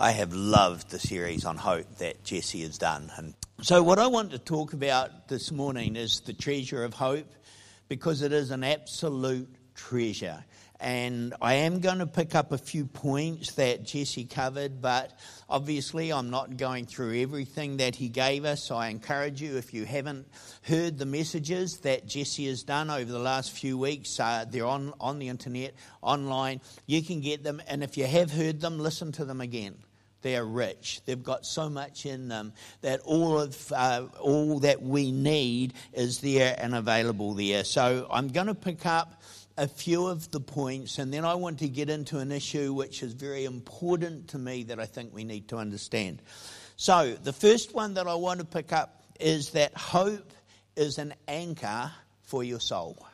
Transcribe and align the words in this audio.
I 0.00 0.12
have 0.12 0.32
loved 0.32 0.88
the 0.88 0.98
series 0.98 1.44
on 1.44 1.58
hope 1.58 1.98
that 1.98 2.24
Jesse 2.24 2.62
has 2.62 2.78
done. 2.78 3.12
And 3.18 3.34
so, 3.60 3.82
what 3.82 3.98
I 3.98 4.06
want 4.06 4.30
to 4.30 4.38
talk 4.38 4.72
about 4.72 5.28
this 5.28 5.52
morning 5.52 5.94
is 5.94 6.20
the 6.20 6.32
treasure 6.32 6.84
of 6.84 6.94
hope 6.94 7.30
because 7.86 8.22
it 8.22 8.32
is 8.32 8.50
an 8.50 8.64
absolute 8.64 9.54
treasure. 9.74 10.42
And 10.80 11.34
I 11.42 11.56
am 11.56 11.80
going 11.80 11.98
to 11.98 12.06
pick 12.06 12.34
up 12.34 12.50
a 12.50 12.56
few 12.56 12.86
points 12.86 13.52
that 13.56 13.84
Jesse 13.84 14.24
covered, 14.24 14.80
but 14.80 15.12
obviously 15.50 16.10
I'm 16.10 16.30
not 16.30 16.56
going 16.56 16.86
through 16.86 17.20
everything 17.20 17.76
that 17.76 17.94
he 17.94 18.08
gave 18.08 18.46
us. 18.46 18.70
I 18.70 18.88
encourage 18.88 19.42
you, 19.42 19.58
if 19.58 19.74
you 19.74 19.84
haven't 19.84 20.26
heard 20.62 20.96
the 20.96 21.04
messages 21.04 21.80
that 21.82 22.06
Jesse 22.06 22.46
has 22.46 22.62
done 22.62 22.88
over 22.88 23.12
the 23.12 23.18
last 23.18 23.50
few 23.52 23.76
weeks, 23.76 24.18
uh, 24.18 24.46
they're 24.48 24.64
on, 24.64 24.94
on 24.98 25.18
the 25.18 25.28
internet, 25.28 25.74
online. 26.00 26.62
You 26.86 27.02
can 27.02 27.20
get 27.20 27.42
them. 27.44 27.60
And 27.68 27.84
if 27.84 27.98
you 27.98 28.06
have 28.06 28.32
heard 28.32 28.62
them, 28.62 28.78
listen 28.78 29.12
to 29.12 29.26
them 29.26 29.42
again. 29.42 29.76
They 30.22 30.36
are 30.36 30.44
rich. 30.44 31.00
They've 31.06 31.22
got 31.22 31.46
so 31.46 31.70
much 31.70 32.06
in 32.06 32.28
them 32.28 32.52
that 32.82 33.00
all 33.00 33.40
of 33.40 33.72
uh, 33.72 34.06
all 34.20 34.60
that 34.60 34.82
we 34.82 35.12
need 35.12 35.74
is 35.92 36.20
there 36.20 36.54
and 36.58 36.74
available 36.74 37.34
there. 37.34 37.64
So 37.64 38.06
I'm 38.10 38.28
going 38.28 38.48
to 38.48 38.54
pick 38.54 38.84
up 38.86 39.22
a 39.56 39.68
few 39.68 40.06
of 40.06 40.30
the 40.30 40.40
points, 40.40 40.98
and 40.98 41.12
then 41.12 41.24
I 41.24 41.34
want 41.34 41.58
to 41.58 41.68
get 41.68 41.90
into 41.90 42.18
an 42.18 42.32
issue 42.32 42.72
which 42.72 43.02
is 43.02 43.12
very 43.12 43.44
important 43.44 44.28
to 44.28 44.38
me 44.38 44.62
that 44.64 44.80
I 44.80 44.86
think 44.86 45.12
we 45.12 45.24
need 45.24 45.48
to 45.48 45.56
understand. 45.56 46.22
So, 46.76 47.12
the 47.12 47.32
first 47.32 47.74
one 47.74 47.94
that 47.94 48.06
I 48.06 48.14
want 48.14 48.40
to 48.40 48.46
pick 48.46 48.72
up 48.72 49.02
is 49.20 49.50
that 49.50 49.76
hope 49.76 50.32
is 50.76 50.96
an 50.96 51.12
anchor 51.28 51.92
for 52.22 52.42
your 52.42 52.60
soul. 52.60 53.06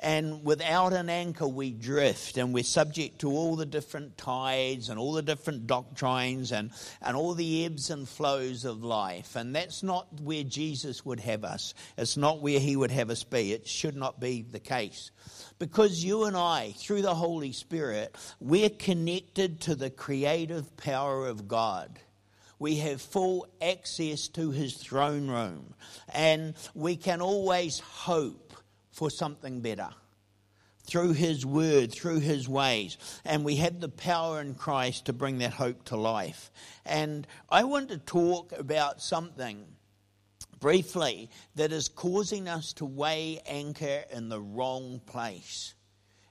And 0.00 0.44
without 0.44 0.92
an 0.92 1.08
anchor, 1.08 1.46
we 1.46 1.70
drift 1.70 2.36
and 2.36 2.52
we're 2.52 2.64
subject 2.64 3.20
to 3.20 3.30
all 3.30 3.56
the 3.56 3.66
different 3.66 4.18
tides 4.18 4.88
and 4.88 4.98
all 4.98 5.12
the 5.12 5.22
different 5.22 5.66
doctrines 5.66 6.52
and, 6.52 6.70
and 7.00 7.16
all 7.16 7.34
the 7.34 7.64
ebbs 7.64 7.90
and 7.90 8.08
flows 8.08 8.64
of 8.64 8.82
life. 8.82 9.36
And 9.36 9.54
that's 9.54 9.82
not 9.82 10.20
where 10.20 10.44
Jesus 10.44 11.04
would 11.04 11.20
have 11.20 11.44
us. 11.44 11.74
It's 11.96 12.16
not 12.16 12.40
where 12.40 12.60
he 12.60 12.76
would 12.76 12.90
have 12.90 13.10
us 13.10 13.24
be. 13.24 13.52
It 13.52 13.66
should 13.66 13.96
not 13.96 14.20
be 14.20 14.42
the 14.42 14.60
case. 14.60 15.10
Because 15.58 16.04
you 16.04 16.24
and 16.24 16.36
I, 16.36 16.74
through 16.76 17.02
the 17.02 17.14
Holy 17.14 17.52
Spirit, 17.52 18.14
we're 18.40 18.70
connected 18.70 19.60
to 19.62 19.74
the 19.74 19.90
creative 19.90 20.76
power 20.76 21.28
of 21.28 21.48
God 21.48 22.00
we 22.58 22.76
have 22.76 23.02
full 23.02 23.46
access 23.60 24.28
to 24.28 24.50
his 24.50 24.74
throne 24.74 25.28
room, 25.28 25.74
and 26.12 26.54
we 26.74 26.96
can 26.96 27.20
always 27.20 27.80
hope 27.80 28.43
for 28.94 29.10
something 29.10 29.60
better 29.60 29.88
through 30.86 31.12
His 31.12 31.44
Word, 31.44 31.92
through 31.92 32.20
His 32.20 32.48
ways. 32.48 32.96
And 33.24 33.44
we 33.44 33.56
have 33.56 33.80
the 33.80 33.88
power 33.88 34.40
in 34.40 34.54
Christ 34.54 35.06
to 35.06 35.12
bring 35.12 35.38
that 35.38 35.52
hope 35.52 35.84
to 35.86 35.96
life. 35.96 36.50
And 36.86 37.26
I 37.50 37.64
want 37.64 37.88
to 37.88 37.98
talk 37.98 38.52
about 38.52 39.02
something 39.02 39.64
briefly 40.60 41.28
that 41.56 41.72
is 41.72 41.88
causing 41.88 42.48
us 42.48 42.72
to 42.74 42.84
weigh 42.84 43.40
anchor 43.46 44.04
in 44.12 44.28
the 44.28 44.40
wrong 44.40 45.00
place. 45.06 45.74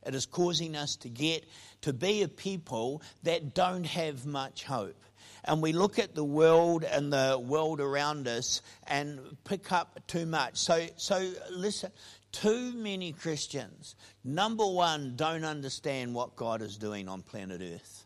It 0.06 0.16
is 0.16 0.26
causing 0.26 0.76
us 0.76 0.96
to 0.98 1.10
get 1.10 1.46
to 1.82 1.92
be 1.92 2.24
a 2.24 2.28
people 2.28 3.02
that 3.24 3.54
don't 3.54 3.86
have 3.86 4.26
much 4.26 4.64
hope 4.64 5.04
and 5.46 5.62
we 5.62 5.74
look 5.74 6.00
at 6.00 6.16
the 6.16 6.24
world 6.24 6.84
and 6.84 7.12
the 7.12 7.38
world 7.42 7.82
around 7.82 8.28
us 8.28 8.62
and 8.88 9.20
pick 9.44 9.72
up 9.72 10.00
too 10.08 10.26
much. 10.26 10.58
So, 10.58 10.88
so 10.96 11.32
listen, 11.52 11.92
too 12.34 12.74
many 12.74 13.14
Christians, 13.14 13.96
number 14.24 14.66
one, 14.66 15.14
don't 15.16 15.46
understand 15.46 16.14
what 16.14 16.36
God 16.36 16.62
is 16.62 16.78
doing 16.78 17.08
on 17.08 17.22
planet 17.22 17.62
Earth. 17.62 18.06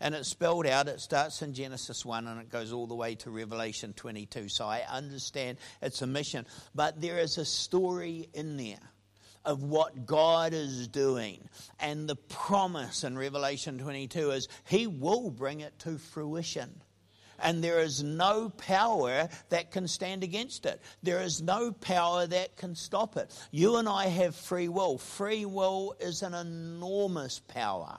And 0.00 0.14
it's 0.14 0.28
spelled 0.28 0.66
out, 0.66 0.88
it 0.88 1.00
starts 1.00 1.42
in 1.42 1.54
Genesis 1.54 2.04
1 2.04 2.26
and 2.26 2.40
it 2.40 2.50
goes 2.50 2.72
all 2.72 2.86
the 2.86 2.94
way 2.94 3.14
to 3.16 3.30
Revelation 3.30 3.92
22. 3.92 4.48
So 4.48 4.64
I 4.64 4.82
understand 4.90 5.58
it's 5.82 6.02
a 6.02 6.06
mission. 6.06 6.46
But 6.74 7.00
there 7.00 7.18
is 7.18 7.38
a 7.38 7.44
story 7.44 8.28
in 8.32 8.56
there 8.56 8.80
of 9.44 9.62
what 9.62 10.06
God 10.06 10.52
is 10.52 10.88
doing. 10.88 11.48
And 11.78 12.08
the 12.08 12.16
promise 12.16 13.04
in 13.04 13.16
Revelation 13.16 13.78
22 13.78 14.30
is 14.30 14.48
He 14.64 14.86
will 14.86 15.30
bring 15.30 15.60
it 15.60 15.78
to 15.80 15.98
fruition 15.98 16.80
and 17.42 17.62
there 17.62 17.80
is 17.80 18.02
no 18.02 18.50
power 18.50 19.28
that 19.48 19.70
can 19.70 19.88
stand 19.88 20.22
against 20.22 20.66
it. 20.66 20.80
There 21.02 21.20
is 21.20 21.42
no 21.42 21.72
power 21.72 22.26
that 22.26 22.56
can 22.56 22.74
stop 22.74 23.16
it. 23.16 23.32
You 23.50 23.76
and 23.76 23.88
I 23.88 24.06
have 24.06 24.34
free 24.34 24.68
will. 24.68 24.98
Free 24.98 25.44
will 25.44 25.94
is 26.00 26.22
an 26.22 26.34
enormous 26.34 27.40
power, 27.40 27.98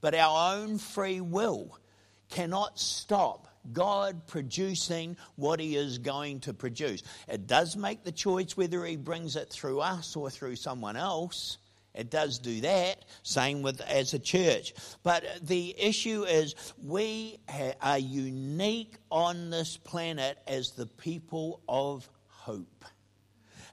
but 0.00 0.14
our 0.14 0.56
own 0.56 0.78
free 0.78 1.20
will 1.20 1.78
cannot 2.30 2.78
stop 2.78 3.48
God 3.72 4.26
producing 4.26 5.16
what 5.36 5.60
He 5.60 5.76
is 5.76 5.98
going 5.98 6.40
to 6.40 6.54
produce. 6.54 7.02
It 7.28 7.46
does 7.46 7.76
make 7.76 8.04
the 8.04 8.12
choice 8.12 8.56
whether 8.56 8.84
He 8.84 8.96
brings 8.96 9.36
it 9.36 9.50
through 9.50 9.80
us 9.80 10.16
or 10.16 10.30
through 10.30 10.56
someone 10.56 10.96
else. 10.96 11.58
It 11.94 12.10
does 12.10 12.38
do 12.38 12.60
that, 12.60 13.04
same 13.22 13.62
with 13.62 13.80
as 13.80 14.14
a 14.14 14.18
church. 14.18 14.74
But 15.02 15.24
the 15.42 15.74
issue 15.78 16.22
is 16.22 16.54
we 16.82 17.38
are 17.80 17.98
unique 17.98 18.94
on 19.10 19.50
this 19.50 19.76
planet 19.76 20.38
as 20.46 20.70
the 20.70 20.86
people 20.86 21.60
of 21.68 22.08
hope. 22.28 22.84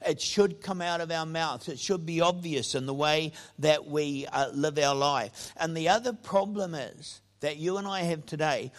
It 0.05 0.21
should 0.21 0.61
come 0.61 0.81
out 0.81 1.01
of 1.01 1.11
our 1.11 1.25
mouths. 1.25 1.69
It 1.69 1.79
should 1.79 2.05
be 2.05 2.21
obvious 2.21 2.75
in 2.75 2.85
the 2.85 2.93
way 2.93 3.33
that 3.59 3.87
we 3.87 4.27
uh, 4.27 4.49
live 4.49 4.77
our 4.77 4.95
life. 4.95 5.53
And 5.57 5.75
the 5.75 5.89
other 5.89 6.13
problem 6.13 6.75
is 6.75 7.21
that 7.39 7.57
you 7.57 7.77
and 7.77 7.87
I 7.87 8.01
have 8.01 8.25
today 8.25 8.71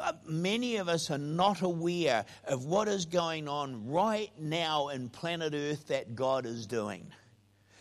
uh, 0.00 0.12
many 0.26 0.76
of 0.76 0.88
us 0.88 1.10
are 1.10 1.18
not 1.18 1.62
aware 1.62 2.24
of 2.46 2.64
what 2.64 2.88
is 2.88 3.04
going 3.04 3.48
on 3.48 3.88
right 3.88 4.32
now 4.38 4.88
in 4.88 5.08
planet 5.08 5.54
Earth 5.54 5.86
that 5.88 6.16
God 6.16 6.46
is 6.46 6.66
doing. 6.66 7.06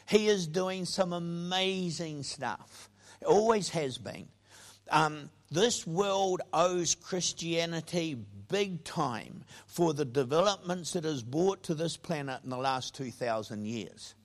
He 0.08 0.28
is 0.28 0.47
doing 0.47 0.86
some 0.86 1.14
amazing 1.14 2.24
stuff. 2.24 2.90
It 3.22 3.25
always 3.25 3.69
has 3.69 3.97
been. 3.97 4.28
Um, 4.90 5.30
this 5.50 5.88
world 5.88 6.41
owes 6.52 6.96
Christianity 6.96 8.18
big 8.50 8.84
time 8.84 9.44
for 9.66 9.94
the 9.94 10.06
developments 10.06 10.96
it 10.96 11.03
has 11.03 11.24
brought 11.24 11.63
to 11.63 11.74
this 11.74 11.97
planet 11.97 12.42
in 12.44 12.50
the 12.50 12.58
last 12.58 12.96
2,000 12.96 13.66
years. 13.66 14.16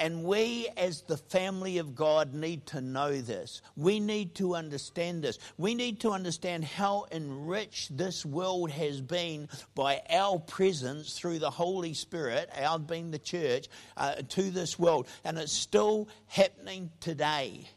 And 0.00 0.24
we, 0.24 0.66
as 0.78 1.02
the 1.02 1.18
family 1.18 1.76
of 1.76 1.94
God, 1.94 2.32
need 2.32 2.64
to 2.68 2.80
know 2.80 3.20
this. 3.20 3.60
We 3.76 4.00
need 4.00 4.34
to 4.36 4.54
understand 4.54 5.22
this. 5.22 5.38
We 5.58 5.74
need 5.74 6.00
to 6.00 6.12
understand 6.12 6.64
how 6.64 7.04
enriched 7.12 7.98
this 7.98 8.24
world 8.24 8.70
has 8.70 9.02
been 9.02 9.50
by 9.74 10.00
our 10.08 10.38
presence 10.38 11.12
through 11.12 11.40
the 11.40 11.50
Holy 11.50 11.92
Spirit, 11.92 12.48
our 12.56 12.78
being 12.78 13.10
the 13.10 13.18
church, 13.18 13.68
uh, 13.98 14.14
to 14.30 14.50
this 14.50 14.78
world. 14.78 15.06
And 15.22 15.36
it's 15.36 15.52
still 15.52 16.08
happening 16.28 16.90
today 17.00 17.68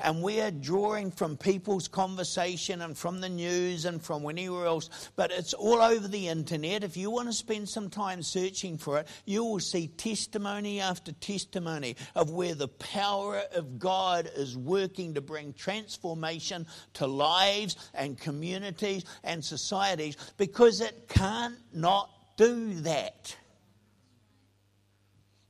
and 0.00 0.22
we 0.22 0.40
are 0.40 0.50
drawing 0.50 1.10
from 1.10 1.36
people's 1.36 1.88
conversation 1.88 2.82
and 2.82 2.96
from 2.96 3.20
the 3.20 3.28
news 3.28 3.84
and 3.84 4.02
from 4.02 4.28
anywhere 4.28 4.66
else, 4.66 5.10
but 5.16 5.30
it's 5.30 5.54
all 5.54 5.80
over 5.80 6.08
the 6.08 6.28
internet. 6.28 6.84
If 6.84 6.96
you 6.96 7.10
want 7.10 7.28
to 7.28 7.32
spend 7.32 7.68
some 7.68 7.90
time 7.90 8.22
searching 8.22 8.78
for 8.78 8.98
it, 8.98 9.08
you 9.24 9.44
will 9.44 9.60
see 9.60 9.88
testimony 9.88 10.80
after 10.80 11.12
testimony 11.12 11.96
of 12.14 12.30
where 12.30 12.54
the 12.54 12.68
power 12.68 13.42
of 13.54 13.78
God 13.78 14.30
is 14.36 14.56
working 14.56 15.14
to 15.14 15.20
bring 15.20 15.52
transformation 15.52 16.66
to 16.94 17.06
lives 17.06 17.76
and 17.94 18.18
communities 18.18 19.04
and 19.24 19.44
societies 19.44 20.16
because 20.36 20.80
it 20.80 21.08
can't 21.08 21.56
not 21.72 22.10
do 22.36 22.74
that. 22.80 23.36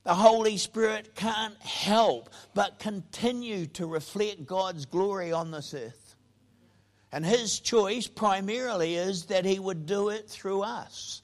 The 0.03 0.13
Holy 0.13 0.57
Spirit 0.57 1.15
can't 1.15 1.59
help 1.61 2.29
but 2.53 2.79
continue 2.79 3.67
to 3.67 3.87
reflect 3.87 4.45
God's 4.45 4.85
glory 4.85 5.31
on 5.31 5.51
this 5.51 5.73
earth. 5.73 6.15
And 7.11 7.25
His 7.25 7.59
choice 7.59 8.07
primarily 8.07 8.95
is 8.95 9.25
that 9.25 9.45
He 9.45 9.59
would 9.59 9.85
do 9.85 10.09
it 10.09 10.29
through 10.29 10.63
us, 10.63 11.21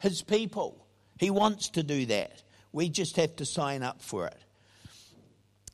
His 0.00 0.22
people. 0.22 0.86
He 1.18 1.30
wants 1.30 1.68
to 1.70 1.82
do 1.82 2.06
that. 2.06 2.42
We 2.72 2.88
just 2.88 3.16
have 3.16 3.36
to 3.36 3.44
sign 3.44 3.82
up 3.82 4.00
for 4.02 4.26
it. 4.26 4.38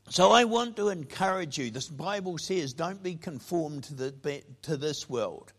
So 0.09 0.31
I 0.31 0.45
want 0.45 0.77
to 0.77 0.89
encourage 0.89 1.59
you. 1.59 1.71
This 1.71 1.89
Bible 1.89 2.39
says, 2.39 2.73
don't 2.73 3.03
be 3.03 3.15
conformed 3.15 3.85
to, 3.85 3.95
the, 3.95 4.43
to 4.63 4.77
this 4.77 5.09
world 5.09 5.53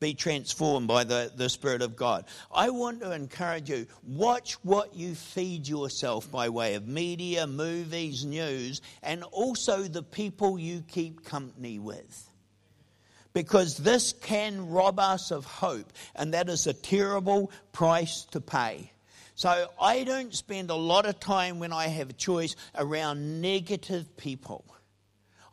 be 0.00 0.14
transformed 0.14 0.88
by 0.88 1.04
the, 1.04 1.32
the 1.34 1.48
Spirit 1.48 1.82
of 1.82 1.96
God. 1.96 2.24
I 2.52 2.70
want 2.70 3.00
to 3.00 3.12
encourage 3.12 3.68
you 3.68 3.86
watch 4.06 4.54
what 4.64 4.94
you 4.94 5.14
feed 5.14 5.66
yourself 5.66 6.30
by 6.30 6.48
way 6.48 6.74
of 6.74 6.86
media, 6.86 7.46
movies, 7.46 8.24
news, 8.24 8.80
and 9.02 9.22
also 9.24 9.82
the 9.82 10.02
people 10.02 10.58
you 10.58 10.82
keep 10.88 11.24
company 11.24 11.78
with 11.78 12.28
because 13.32 13.76
this 13.76 14.14
can 14.14 14.68
rob 14.68 14.98
us 14.98 15.30
of 15.30 15.44
hope, 15.44 15.92
and 16.16 16.34
that 16.34 16.48
is 16.48 16.66
a 16.66 16.72
terrible 16.72 17.52
price 17.72 18.24
to 18.32 18.40
pay. 18.40 18.90
So 19.36 19.68
I 19.80 20.02
don't 20.02 20.34
spend 20.34 20.70
a 20.70 20.74
lot 20.74 21.06
of 21.06 21.20
time 21.20 21.60
when 21.60 21.72
I 21.72 21.86
have 21.86 22.10
a 22.10 22.14
choice 22.14 22.56
around 22.76 23.40
negative 23.40 24.16
people. 24.16 24.64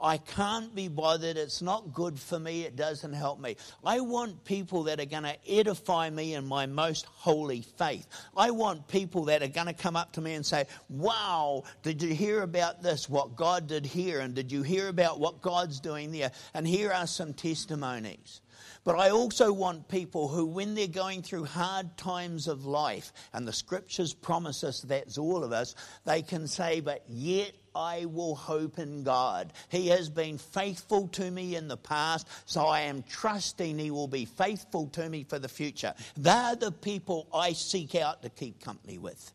I 0.06 0.19
can't 0.19 0.75
be 0.75 0.88
bothered. 0.88 1.36
It's 1.36 1.63
not 1.63 1.92
good 1.92 2.19
for 2.19 2.40
me. 2.40 2.62
It 2.62 2.75
doesn't 2.75 3.13
help 3.13 3.40
me. 3.40 3.57
I 3.84 4.02
want 4.02 4.46
people 4.46 4.84
that 4.84 5.00
are 5.00 5.06
going 5.06 5.24
to 5.24 5.36
edify 5.48 6.12
me 6.12 6.36
in 6.36 6.46
my 6.46 6.68
most 6.68 7.06
holy 7.06 7.62
faith. 7.62 8.06
I 8.38 8.52
want 8.52 8.88
people 8.88 9.25
that 9.25 9.42
are 9.42 9.48
going 9.48 9.66
to 9.66 9.74
come 9.74 9.96
up 9.96 10.13
to 10.13 10.22
me 10.22 10.36
and 10.36 10.46
say, 10.46 10.66
Wow, 10.90 11.63
did 11.81 12.04
you 12.04 12.13
hear 12.13 12.44
about 12.44 12.84
this? 12.84 13.10
What 13.10 13.36
God 13.36 13.66
did 13.66 13.84
here? 13.84 14.19
And 14.19 14.36
did 14.36 14.52
you 14.52 14.62
hear 14.62 14.90
about 14.90 15.19
what 15.19 15.42
God's 15.42 15.80
doing 15.80 16.12
there? 16.12 16.31
And 16.54 16.68
here 16.68 16.92
are 16.92 17.07
some 17.07 17.34
testimonies. 17.34 18.42
But 18.86 19.00
I 19.00 19.10
also 19.10 19.52
want 19.52 19.88
people 19.88 20.28
who, 20.28 20.46
when 20.46 20.76
they're 20.76 20.88
going 20.88 21.24
through 21.24 21.46
hard 21.46 21.98
times 21.98 22.48
of 22.48 22.68
life, 22.68 23.12
and 23.34 23.48
the 23.48 23.52
scriptures 23.52 24.14
promise 24.14 24.64
us 24.64 24.82
that's 24.82 25.18
all 25.18 25.44
of 25.44 25.52
us, 25.52 25.74
they 26.06 26.22
can 26.22 26.48
say, 26.48 26.82
But 26.82 27.04
yet 27.10 27.52
I 27.74 28.06
will 28.06 28.36
hope 28.36 28.78
in 28.78 29.04
God. 29.04 29.54
He 29.70 29.88
has 29.88 30.08
been 30.08 30.38
faithful 30.38 31.08
to 31.10 31.32
me 31.32 31.56
in 31.56 31.68
the 31.68 31.78
past, 31.78 32.28
so 32.46 32.62
I 32.62 32.82
am 32.82 33.04
trusting 33.10 33.80
He 33.80 33.90
will 33.90 34.08
be 34.08 34.26
faithful 34.26 34.88
to 34.90 35.10
me 35.10 35.24
for 35.24 35.40
the 35.40 35.50
future. 35.50 35.96
They're 36.16 36.56
the 36.56 36.72
people 36.72 37.28
I 37.34 37.54
seek 37.54 37.96
out 37.96 38.22
to 38.22 38.30
keep 38.30 38.64
company 38.64 39.00
with. 39.00 39.34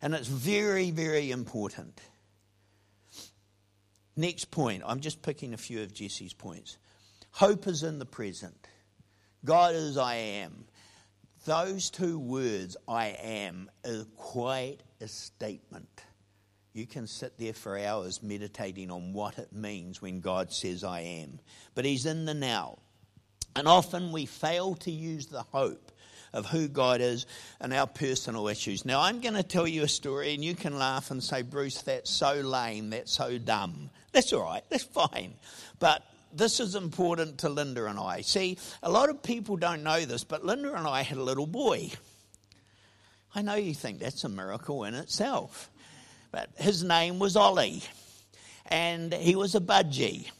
And 0.00 0.14
it's 0.14 0.28
very, 0.28 0.92
very 0.92 1.32
important. 1.32 2.00
Next 4.16 4.52
point, 4.52 4.84
I'm 4.86 5.00
just 5.00 5.20
picking 5.20 5.52
a 5.52 5.58
few 5.58 5.82
of 5.82 5.92
Jesse's 5.92 6.32
points. 6.32 6.78
Hope 7.32 7.66
is 7.66 7.82
in 7.82 7.98
the 7.98 8.06
present. 8.06 8.68
God 9.44 9.74
is 9.74 9.96
I 9.96 10.14
am. 10.14 10.64
Those 11.44 11.90
two 11.90 12.18
words, 12.18 12.76
I 12.86 13.16
am, 13.20 13.68
is 13.84 14.06
quite 14.16 14.78
a 15.00 15.08
statement. 15.08 16.04
You 16.72 16.86
can 16.86 17.06
sit 17.06 17.38
there 17.38 17.52
for 17.52 17.76
hours 17.78 18.22
meditating 18.22 18.90
on 18.90 19.12
what 19.12 19.38
it 19.38 19.52
means 19.52 20.00
when 20.00 20.20
God 20.20 20.52
says, 20.52 20.84
I 20.84 21.00
am. 21.00 21.40
But 21.74 21.84
He's 21.84 22.06
in 22.06 22.24
the 22.24 22.34
now. 22.34 22.78
And 23.56 23.66
often 23.66 24.12
we 24.12 24.26
fail 24.26 24.74
to 24.76 24.90
use 24.90 25.26
the 25.26 25.42
hope 25.42 25.90
of 26.32 26.46
who 26.46 26.68
God 26.68 27.00
is 27.00 27.26
in 27.62 27.72
our 27.72 27.86
personal 27.86 28.48
issues. 28.48 28.84
Now, 28.84 29.00
I'm 29.00 29.20
going 29.20 29.34
to 29.34 29.42
tell 29.42 29.66
you 29.66 29.82
a 29.82 29.88
story, 29.88 30.34
and 30.34 30.44
you 30.44 30.54
can 30.54 30.78
laugh 30.78 31.10
and 31.10 31.22
say, 31.22 31.42
Bruce, 31.42 31.82
that's 31.82 32.10
so 32.10 32.34
lame, 32.34 32.90
that's 32.90 33.12
so 33.12 33.36
dumb. 33.36 33.90
That's 34.12 34.32
all 34.32 34.42
right, 34.42 34.62
that's 34.70 34.84
fine. 34.84 35.34
But 35.78 36.02
this 36.32 36.60
is 36.60 36.74
important 36.74 37.38
to 37.38 37.48
Linda 37.48 37.86
and 37.86 37.98
I. 37.98 38.22
See, 38.22 38.58
a 38.82 38.90
lot 38.90 39.08
of 39.10 39.22
people 39.22 39.56
don't 39.56 39.82
know 39.82 40.04
this, 40.04 40.24
but 40.24 40.44
Linda 40.44 40.74
and 40.74 40.86
I 40.86 41.02
had 41.02 41.18
a 41.18 41.22
little 41.22 41.46
boy. 41.46 41.90
I 43.34 43.42
know 43.42 43.54
you 43.54 43.74
think 43.74 43.98
that's 43.98 44.24
a 44.24 44.28
miracle 44.28 44.84
in 44.84 44.94
itself, 44.94 45.70
but 46.30 46.50
his 46.56 46.84
name 46.84 47.18
was 47.18 47.36
Ollie, 47.36 47.82
and 48.66 49.12
he 49.12 49.36
was 49.36 49.54
a 49.54 49.60
budgie. 49.60 50.30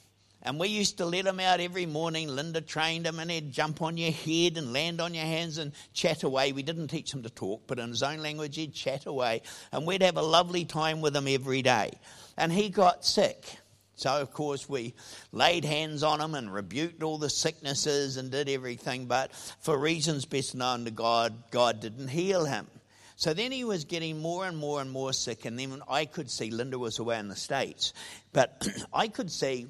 And 0.45 0.59
we 0.59 0.69
used 0.69 0.99
to 0.99 1.07
let 1.07 1.27
him 1.27 1.39
out 1.39 1.61
every 1.61 1.87
morning. 1.87 2.29
Linda 2.29 2.61
trained 2.61 3.07
him, 3.07 3.21
and 3.21 3.31
he'd 3.31 3.53
jump 3.53 3.81
on 3.81 3.97
your 3.97 4.11
head 4.11 4.59
and 4.59 4.73
land 4.73 5.01
on 5.01 5.15
your 5.15 5.25
hands 5.25 5.59
and 5.59 5.71
chat 5.95 6.25
away. 6.25 6.51
We 6.51 6.65
didn't 6.65 6.89
teach 6.89 7.15
him 7.15 7.23
to 7.23 7.31
talk, 7.31 7.63
but 7.69 7.79
in 7.79 7.91
his 7.91 8.03
own 8.03 8.19
language, 8.19 8.57
he'd 8.57 8.75
chat 8.75 9.07
away. 9.07 9.43
And 9.71 9.87
we'd 9.87 10.03
have 10.03 10.17
a 10.17 10.23
lovely 10.23 10.65
time 10.65 11.01
with 11.01 11.15
him 11.15 11.29
every 11.29 11.63
day. 11.63 11.93
And 12.37 12.53
he 12.53 12.71
got 12.71 13.05
sick. 13.05 13.57
So, 14.03 14.21
of 14.21 14.33
course, 14.33 14.69
we 14.69 14.95
laid 15.31 15.65
hands 15.65 16.03
on 16.03 16.21
him 16.21 16.35
and 16.35 16.53
rebuked 16.53 17.05
all 17.05 17.19
the 17.19 17.31
sicknesses 17.31 18.17
and 18.17 18.33
did 18.33 18.49
everything, 18.49 19.07
but 19.07 19.33
for 19.61 19.79
reasons 19.79 20.25
best 20.25 20.57
known 20.57 20.87
to 20.87 20.91
God, 20.91 21.33
God 21.53 21.79
didn't 21.79 22.09
heal 22.09 22.45
him. 22.45 22.67
So 23.15 23.33
then 23.33 23.53
he 23.53 23.63
was 23.63 23.85
getting 23.85 24.21
more 24.21 24.45
and 24.45 24.59
more 24.59 24.81
and 24.81 24.91
more 24.91 25.13
sick, 25.13 25.45
and 25.45 25.57
then 25.57 25.83
I 25.89 26.07
could 26.07 26.33
see 26.33 26.51
Linda 26.51 26.81
was 26.81 26.99
away 26.99 27.21
in 27.21 27.29
the 27.29 27.37
States, 27.37 27.93
but 28.33 28.67
I 28.93 29.07
could 29.07 29.31
see 29.31 29.69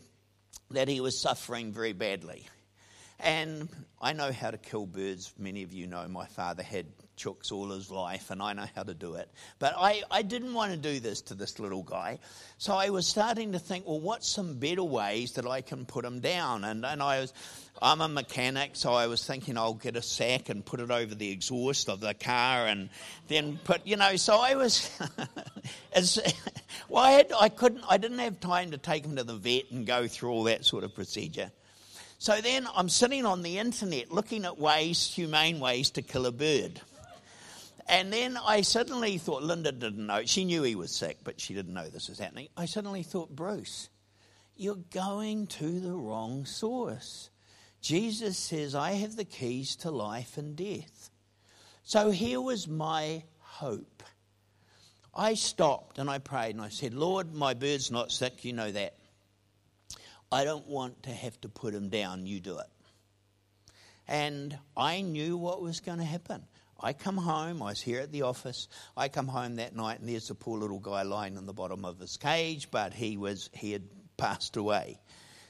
that 0.71 0.89
he 0.89 1.03
was 1.03 1.21
suffering 1.21 1.71
very 1.71 1.93
badly. 1.93 2.47
And 3.21 3.69
I 4.01 4.15
know 4.15 4.33
how 4.33 4.51
to 4.51 4.57
kill 4.57 4.87
birds. 4.87 5.35
Many 5.39 5.63
of 5.63 5.75
you 5.75 5.87
know 5.87 6.09
my 6.09 6.27
father 6.27 6.63
had 6.63 6.87
chooks 7.17 7.53
all 7.53 7.71
his 7.71 7.91
life, 7.91 8.31
and 8.31 8.43
I 8.43 8.53
know 8.53 8.67
how 8.75 8.83
to 8.83 8.95
do 8.95 9.15
it. 9.15 9.31
But 9.59 9.75
I, 9.77 10.03
I 10.11 10.23
didn't 10.23 10.55
want 10.55 10.73
to 10.73 10.79
do 10.79 11.01
this 11.01 11.21
to 11.23 11.35
this 11.35 11.59
little 11.59 11.83
guy. 11.83 12.19
So 12.59 12.75
I 12.75 12.91
was 12.91 13.07
starting 13.07 13.53
to 13.53 13.59
think, 13.59 13.87
well, 13.87 14.01
what's 14.01 14.29
some 14.29 14.55
better 14.55 14.83
ways 14.83 15.33
that 15.33 15.47
I 15.47 15.61
can 15.61 15.85
put 15.85 16.05
him 16.05 16.21
down? 16.21 16.65
And, 16.65 16.85
and 16.85 17.03
I 17.03 17.21
was, 17.21 17.33
I'm 17.81 18.01
a 18.01 18.09
mechanic, 18.09 18.73
so 18.75 18.93
I 18.93 19.07
was 19.07 19.27
thinking 19.27 19.57
I'll 19.57 19.75
get 19.75 19.97
a 19.97 20.03
sack 20.03 20.49
and 20.49 20.65
put 20.65 20.81
it 20.81 20.91
over 20.91 21.15
the 21.15 21.31
exhaust 21.31 21.89
of 21.89 22.01
the 22.01 22.15
car 22.15 22.67
and 22.67 22.91
then 23.29 23.59
put, 23.65 23.87
you 23.87 23.97
know, 23.97 24.17
so 24.17 24.39
I 24.41 24.55
was, 24.55 24.91
as, 25.93 26.19
well, 26.89 27.05
I, 27.05 27.13
had, 27.13 27.33
I 27.39 27.49
couldn't, 27.49 27.85
I 27.89 27.97
didn't 27.97 28.19
have 28.19 28.41
time 28.41 28.71
to 28.71 28.79
take 28.79 29.05
him 29.05 29.17
to 29.17 29.25
the 29.25 29.37
vet 29.37 29.71
and 29.71 29.87
go 29.87 30.07
through 30.07 30.31
all 30.31 30.45
that 30.45 30.65
sort 30.65 30.85
of 30.85 30.95
procedure. 30.95 31.51
So 32.23 32.41
then 32.41 32.69
I'm 32.77 32.89
sitting 32.89 33.27
on 33.27 33.43
the 33.43 33.59
internet 33.59 34.13
looking 34.13 34.45
at 34.45 34.57
ways, 34.57 35.13
humane 35.13 35.59
ways 35.59 35.91
to 35.91 36.03
kill 36.03 36.27
a 36.27 36.31
bird. 36.31 36.81
And 37.93 38.11
then 38.11 38.39
I 38.39 38.63
suddenly 38.63 39.19
thought, 39.19 39.43
Linda 39.43 39.71
didn't 39.71 40.07
know. 40.07 40.23
She 40.25 40.47
knew 40.47 40.63
he 40.63 40.75
was 40.75 40.91
sick, 40.91 41.19
but 41.25 41.39
she 41.39 41.53
didn't 41.53 41.75
know 41.75 41.91
this 41.91 42.09
was 42.09 42.19
happening. 42.19 42.49
I 42.57 42.65
suddenly 42.65 43.03
thought, 43.03 43.37
Bruce, 43.37 43.91
you're 44.57 44.77
going 44.77 45.47
to 45.49 45.79
the 45.79 45.93
wrong 45.93 46.47
source. 46.47 47.29
Jesus 47.83 48.39
says, 48.39 48.75
I 48.75 48.93
have 48.93 49.17
the 49.17 49.27
keys 49.27 49.77
to 49.77 49.91
life 49.91 50.39
and 50.39 50.57
death. 50.57 51.11
So 51.83 52.11
here 52.11 52.41
was 52.41 52.67
my 52.67 53.25
hope. 53.41 54.03
I 55.15 55.35
stopped 55.35 55.99
and 55.99 56.09
I 56.09 56.17
prayed 56.17 56.55
and 56.55 56.65
I 56.65 56.71
said, 56.71 56.95
Lord, 56.95 57.35
my 57.35 57.53
bird's 57.53 57.91
not 57.91 58.11
sick, 58.11 58.43
you 58.43 58.55
know 58.55 58.73
that. 58.73 58.97
I 60.31 60.45
don't 60.45 60.67
want 60.67 61.03
to 61.03 61.11
have 61.11 61.39
to 61.43 61.51
put 61.51 61.75
him 61.75 61.91
down, 61.91 62.25
you 62.25 62.41
do 62.41 62.59
it. 62.59 62.71
And 64.09 64.59
I 64.79 65.03
knew 65.03 65.37
what 65.37 65.61
was 65.61 65.81
going 65.81 65.99
to 65.99 66.05
happen. 66.05 66.45
I 66.83 66.93
come 66.93 67.17
home, 67.17 67.63
I 67.63 67.67
was 67.67 67.81
here 67.81 68.01
at 68.01 68.11
the 68.11 68.23
office. 68.23 68.69
I 68.97 69.09
come 69.09 69.29
home 69.29 69.57
that 69.57 69.77
night 69.77 70.01
and 70.01 70.09
there's 70.09 70.29
the 70.29 70.35
poor 70.35 70.59
little 70.59 70.81
guy 70.81 71.03
lying 71.03 71.37
in 71.37 71.47
the 71.47 71.53
bottom 71.53 71.85
of 71.85 71.99
his 71.99 72.17
cage, 72.17 72.71
but 72.71 72.93
he 72.93 73.17
was 73.17 73.51
he 73.53 73.73
had 73.73 73.85
passed 74.17 74.57
away. 74.57 75.01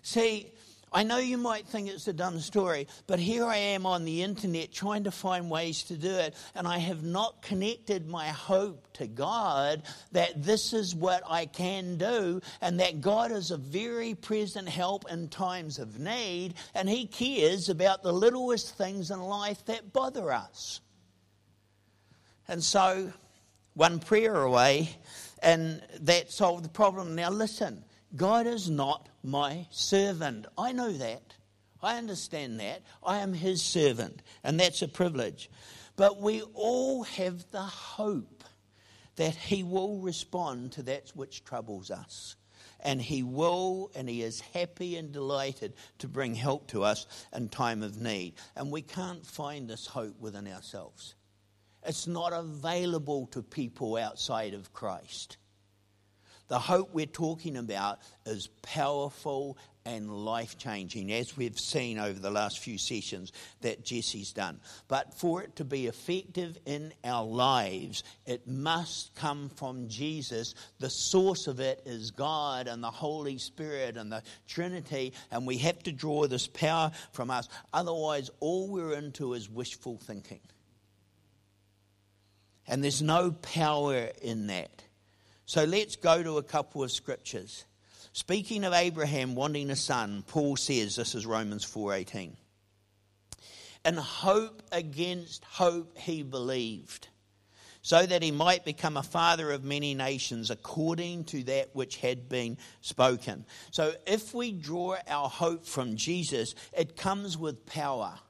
See, 0.02 0.52
I 0.94 1.04
know 1.04 1.16
you 1.16 1.38
might 1.38 1.66
think 1.66 1.88
it's 1.88 2.06
a 2.06 2.12
dumb 2.12 2.38
story, 2.38 2.86
but 3.06 3.18
here 3.18 3.46
I 3.46 3.56
am 3.56 3.86
on 3.86 4.04
the 4.04 4.22
internet 4.22 4.72
trying 4.72 5.04
to 5.04 5.10
find 5.10 5.50
ways 5.50 5.84
to 5.84 5.96
do 5.96 6.10
it, 6.10 6.34
and 6.54 6.68
I 6.68 6.76
have 6.78 7.02
not 7.02 7.40
connected 7.40 8.06
my 8.06 8.28
hope 8.28 8.92
to 8.94 9.06
God 9.06 9.84
that 10.12 10.42
this 10.42 10.74
is 10.74 10.94
what 10.94 11.22
I 11.26 11.46
can 11.46 11.96
do, 11.96 12.42
and 12.60 12.78
that 12.80 13.00
God 13.00 13.32
is 13.32 13.50
a 13.50 13.56
very 13.56 14.14
present 14.14 14.68
help 14.68 15.10
in 15.10 15.28
times 15.28 15.78
of 15.78 15.98
need, 15.98 16.54
and 16.74 16.90
He 16.90 17.06
cares 17.06 17.70
about 17.70 18.02
the 18.02 18.12
littlest 18.12 18.76
things 18.76 19.10
in 19.10 19.20
life 19.20 19.64
that 19.66 19.94
bother 19.94 20.30
us. 20.30 20.82
And 22.52 22.62
so, 22.62 23.10
one 23.72 23.98
prayer 23.98 24.42
away, 24.42 24.90
and 25.42 25.82
that 26.00 26.30
solved 26.30 26.66
the 26.66 26.68
problem. 26.68 27.14
Now, 27.14 27.30
listen, 27.30 27.82
God 28.14 28.46
is 28.46 28.68
not 28.68 29.08
my 29.22 29.66
servant. 29.70 30.44
I 30.58 30.72
know 30.72 30.92
that. 30.92 31.32
I 31.82 31.96
understand 31.96 32.60
that. 32.60 32.82
I 33.02 33.20
am 33.20 33.32
his 33.32 33.62
servant, 33.62 34.20
and 34.44 34.60
that's 34.60 34.82
a 34.82 34.88
privilege. 34.88 35.50
But 35.96 36.20
we 36.20 36.42
all 36.52 37.04
have 37.04 37.50
the 37.52 37.62
hope 37.62 38.44
that 39.16 39.34
he 39.34 39.62
will 39.62 40.00
respond 40.00 40.72
to 40.72 40.82
that 40.82 41.10
which 41.14 41.44
troubles 41.44 41.90
us. 41.90 42.36
And 42.80 43.00
he 43.00 43.22
will, 43.22 43.90
and 43.94 44.10
he 44.10 44.20
is 44.20 44.42
happy 44.42 44.98
and 44.98 45.10
delighted 45.10 45.72
to 46.00 46.06
bring 46.06 46.34
help 46.34 46.68
to 46.72 46.82
us 46.82 47.06
in 47.34 47.48
time 47.48 47.82
of 47.82 47.98
need. 47.98 48.34
And 48.54 48.70
we 48.70 48.82
can't 48.82 49.24
find 49.24 49.70
this 49.70 49.86
hope 49.86 50.20
within 50.20 50.46
ourselves. 50.46 51.14
It's 51.84 52.06
not 52.06 52.32
available 52.32 53.26
to 53.28 53.42
people 53.42 53.96
outside 53.96 54.54
of 54.54 54.72
Christ. 54.72 55.36
The 56.48 56.58
hope 56.58 56.92
we're 56.92 57.06
talking 57.06 57.56
about 57.56 58.00
is 58.26 58.48
powerful 58.60 59.56
and 59.84 60.10
life 60.24 60.58
changing, 60.58 61.10
as 61.12 61.36
we've 61.36 61.58
seen 61.58 61.98
over 61.98 62.18
the 62.18 62.30
last 62.30 62.58
few 62.58 62.78
sessions 62.78 63.32
that 63.62 63.84
Jesse's 63.84 64.32
done. 64.32 64.60
But 64.86 65.14
for 65.14 65.42
it 65.42 65.56
to 65.56 65.64
be 65.64 65.86
effective 65.86 66.58
in 66.66 66.92
our 67.04 67.24
lives, 67.24 68.04
it 68.26 68.46
must 68.46 69.14
come 69.14 69.48
from 69.56 69.88
Jesus. 69.88 70.54
The 70.78 70.90
source 70.90 71.46
of 71.46 71.58
it 71.58 71.82
is 71.86 72.10
God 72.10 72.68
and 72.68 72.84
the 72.84 72.90
Holy 72.90 73.38
Spirit 73.38 73.96
and 73.96 74.12
the 74.12 74.22
Trinity, 74.46 75.14
and 75.30 75.46
we 75.46 75.56
have 75.58 75.82
to 75.84 75.92
draw 75.92 76.26
this 76.26 76.46
power 76.46 76.92
from 77.12 77.30
us. 77.30 77.48
Otherwise, 77.72 78.30
all 78.40 78.68
we're 78.68 78.92
into 78.92 79.34
is 79.34 79.48
wishful 79.48 79.96
thinking. 79.96 80.40
And 82.66 82.82
there's 82.82 83.02
no 83.02 83.32
power 83.32 84.10
in 84.22 84.46
that. 84.46 84.84
So 85.46 85.64
let's 85.64 85.96
go 85.96 86.22
to 86.22 86.38
a 86.38 86.42
couple 86.42 86.82
of 86.82 86.92
scriptures. 86.92 87.64
Speaking 88.12 88.64
of 88.64 88.72
Abraham 88.72 89.34
wanting 89.34 89.70
a 89.70 89.76
son, 89.76 90.22
Paul 90.26 90.56
says, 90.56 90.96
this 90.96 91.14
is 91.14 91.26
Romans 91.26 91.64
4:18. 91.64 92.36
In 93.84 93.96
hope 93.96 94.62
against 94.70 95.44
hope 95.44 95.98
he 95.98 96.22
believed, 96.22 97.08
so 97.80 98.06
that 98.06 98.22
he 98.22 98.30
might 98.30 98.64
become 98.64 98.96
a 98.96 99.02
father 99.02 99.50
of 99.50 99.64
many 99.64 99.94
nations 99.94 100.50
according 100.50 101.24
to 101.24 101.42
that 101.44 101.74
which 101.74 101.96
had 101.96 102.28
been 102.28 102.56
spoken. 102.80 103.44
So 103.72 103.92
if 104.06 104.32
we 104.32 104.52
draw 104.52 104.98
our 105.08 105.28
hope 105.28 105.66
from 105.66 105.96
Jesus, 105.96 106.54
it 106.76 106.96
comes 106.96 107.36
with 107.36 107.66
power. 107.66 108.20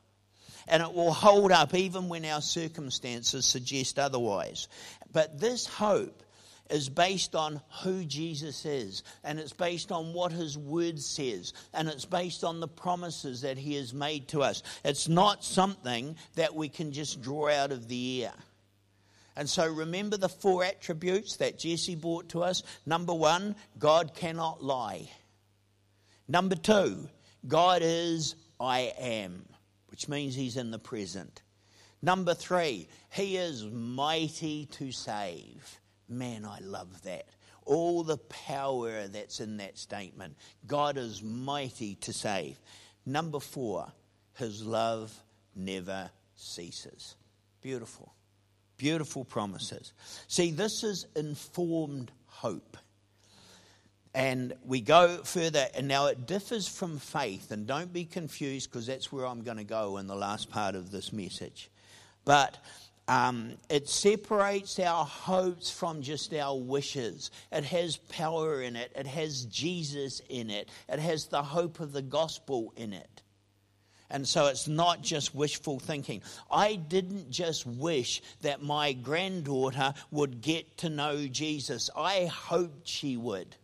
And 0.69 0.83
it 0.83 0.93
will 0.93 1.13
hold 1.13 1.53
up 1.53 1.75
even 1.75 2.09
when 2.09 2.25
our 2.25 2.41
circumstances 2.41 3.45
suggest 3.47 3.99
otherwise. 3.99 4.69
But 5.13 5.41
this 5.41 5.67
hope 5.67 6.23
is 6.71 6.89
based 6.89 7.35
on 7.35 7.61
who 7.83 8.05
Jesus 8.05 8.65
is, 8.65 9.03
and 9.23 9.39
it's 9.39 9.53
based 9.53 9.93
on 9.93 10.15
what 10.15 10.33
his 10.33 10.57
word 10.57 11.01
says, 11.01 11.53
and 11.75 11.87
it's 11.89 12.07
based 12.07 12.45
on 12.45 12.61
the 12.61 12.69
promises 12.69 13.43
that 13.43 13.59
he 13.59 13.75
has 13.75 13.93
made 13.93 14.29
to 14.29 14.43
us. 14.43 14.63
It's 14.85 15.07
not 15.07 15.45
something 15.45 16.17
that 16.37 16.55
we 16.55 16.71
can 16.71 16.93
just 16.93 17.21
draw 17.21 17.51
out 17.51 17.73
of 17.73 17.89
the 17.89 18.25
air. 18.25 18.33
And 19.37 19.49
so 19.49 19.67
remember 19.67 20.17
the 20.17 20.29
four 20.29 20.65
attributes 20.65 21.37
that 21.37 21.59
Jesse 21.59 21.95
brought 21.95 22.31
to 22.31 22.43
us. 22.43 22.63
Number 22.87 23.15
one, 23.15 23.55
God 23.79 24.15
cannot 24.15 24.63
lie. 24.63 25.11
Number 26.29 26.55
two, 26.55 27.09
God 27.47 27.83
is 27.83 28.35
I 28.61 28.93
am, 28.99 29.45
which 29.93 30.09
means 30.09 30.35
he's 30.35 30.57
in 30.57 30.71
the 30.71 30.79
present. 30.79 31.43
Number 32.01 32.35
three, 32.35 32.89
he 33.11 33.37
is 33.37 33.63
mighty 33.65 34.65
to 34.73 34.91
save. 34.91 35.79
Man, 36.09 36.47
I 36.47 36.61
love 36.61 37.03
that. 37.03 37.27
All 37.67 38.03
the 38.03 38.17
power 38.17 39.07
that's 39.07 39.39
in 39.39 39.59
that 39.59 39.79
statement. 39.79 40.37
God 40.67 40.97
is 40.97 41.23
mighty 41.23 41.95
to 41.97 42.13
save. 42.13 42.59
Number 43.05 43.39
four, 43.39 43.93
his 44.35 44.65
love 44.65 45.15
never 45.55 46.11
ceases. 46.35 47.15
Beautiful. 47.61 48.15
Beautiful 48.79 49.25
promises. 49.25 49.93
See, 50.27 50.53
this 50.53 50.83
is 50.83 51.07
informed 51.15 52.11
hope. 52.27 52.79
And 54.15 54.53
we 54.65 54.83
go 54.83 55.19
further, 55.25 55.67
and 55.75 55.89
now 55.89 56.07
it 56.07 56.27
differs 56.27 56.69
from 56.69 56.99
faith, 56.99 57.51
and 57.51 57.67
don't 57.67 57.93
be 57.93 58.05
confused 58.05 58.71
because 58.71 58.87
that's 58.87 59.11
where 59.11 59.27
I'm 59.27 59.43
going 59.43 59.57
to 59.57 59.65
go 59.65 59.97
in 59.97 60.07
the 60.07 60.15
last 60.15 60.51
part 60.51 60.75
of 60.75 60.91
this 60.91 61.13
message. 61.15 61.71
But 62.25 62.59
um, 63.09 63.55
it 63.69 63.89
separates 63.89 64.79
our 64.79 65.05
hopes 65.05 65.71
from 65.71 66.03
just 66.03 66.33
our 66.35 66.59
wishes. 66.59 67.31
It 67.51 67.65
has 67.65 67.97
power 67.97 68.63
in 68.63 68.77
it, 68.77 68.93
it 68.95 69.07
has 69.07 69.47
Jesus 69.47 70.21
in 70.29 70.51
it, 70.51 70.69
it 70.89 70.99
has 70.99 71.27
the 71.27 71.43
hope 71.43 71.81
of 71.81 71.93
the 71.93 72.03
gospel 72.03 72.73
in 72.77 72.93
it. 72.93 73.23
And 74.11 74.29
so 74.29 74.47
it's 74.47 74.69
not 74.69 75.03
just 75.03 75.35
wishful 75.35 75.79
thinking. 75.79 76.23
I 76.51 76.75
didn't 76.75 77.31
just 77.31 77.67
wish 77.67 78.21
that 78.43 78.63
my 78.63 78.93
granddaughter 78.93 79.95
would 80.11 80.43
get 80.43 80.77
to 80.79 80.91
know 80.91 81.27
Jesus, 81.27 81.89
I 81.97 82.27
hoped 82.27 82.87
she 82.87 83.17
would. 83.17 83.57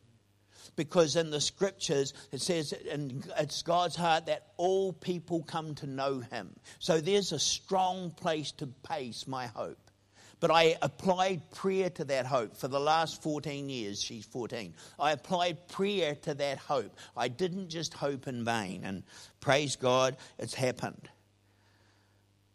Because 0.78 1.16
in 1.16 1.30
the 1.30 1.40
scriptures 1.40 2.14
it 2.30 2.40
says, 2.40 2.72
and 2.88 3.28
it's 3.36 3.62
God's 3.62 3.96
heart 3.96 4.26
that 4.26 4.46
all 4.56 4.92
people 4.92 5.42
come 5.42 5.74
to 5.74 5.88
know 5.88 6.20
him. 6.20 6.54
So 6.78 7.00
there's 7.00 7.32
a 7.32 7.38
strong 7.40 8.12
place 8.12 8.52
to 8.52 8.66
base 8.88 9.26
my 9.26 9.48
hope. 9.48 9.90
But 10.38 10.52
I 10.52 10.76
applied 10.80 11.50
prayer 11.50 11.90
to 11.90 12.04
that 12.04 12.26
hope 12.26 12.56
for 12.56 12.68
the 12.68 12.78
last 12.78 13.24
14 13.24 13.68
years. 13.68 14.00
She's 14.00 14.24
14. 14.26 14.72
I 15.00 15.10
applied 15.10 15.66
prayer 15.66 16.14
to 16.22 16.34
that 16.34 16.58
hope. 16.58 16.96
I 17.16 17.26
didn't 17.26 17.70
just 17.70 17.92
hope 17.92 18.28
in 18.28 18.44
vain. 18.44 18.84
And 18.84 19.02
praise 19.40 19.74
God, 19.74 20.16
it's 20.38 20.54
happened. 20.54 21.08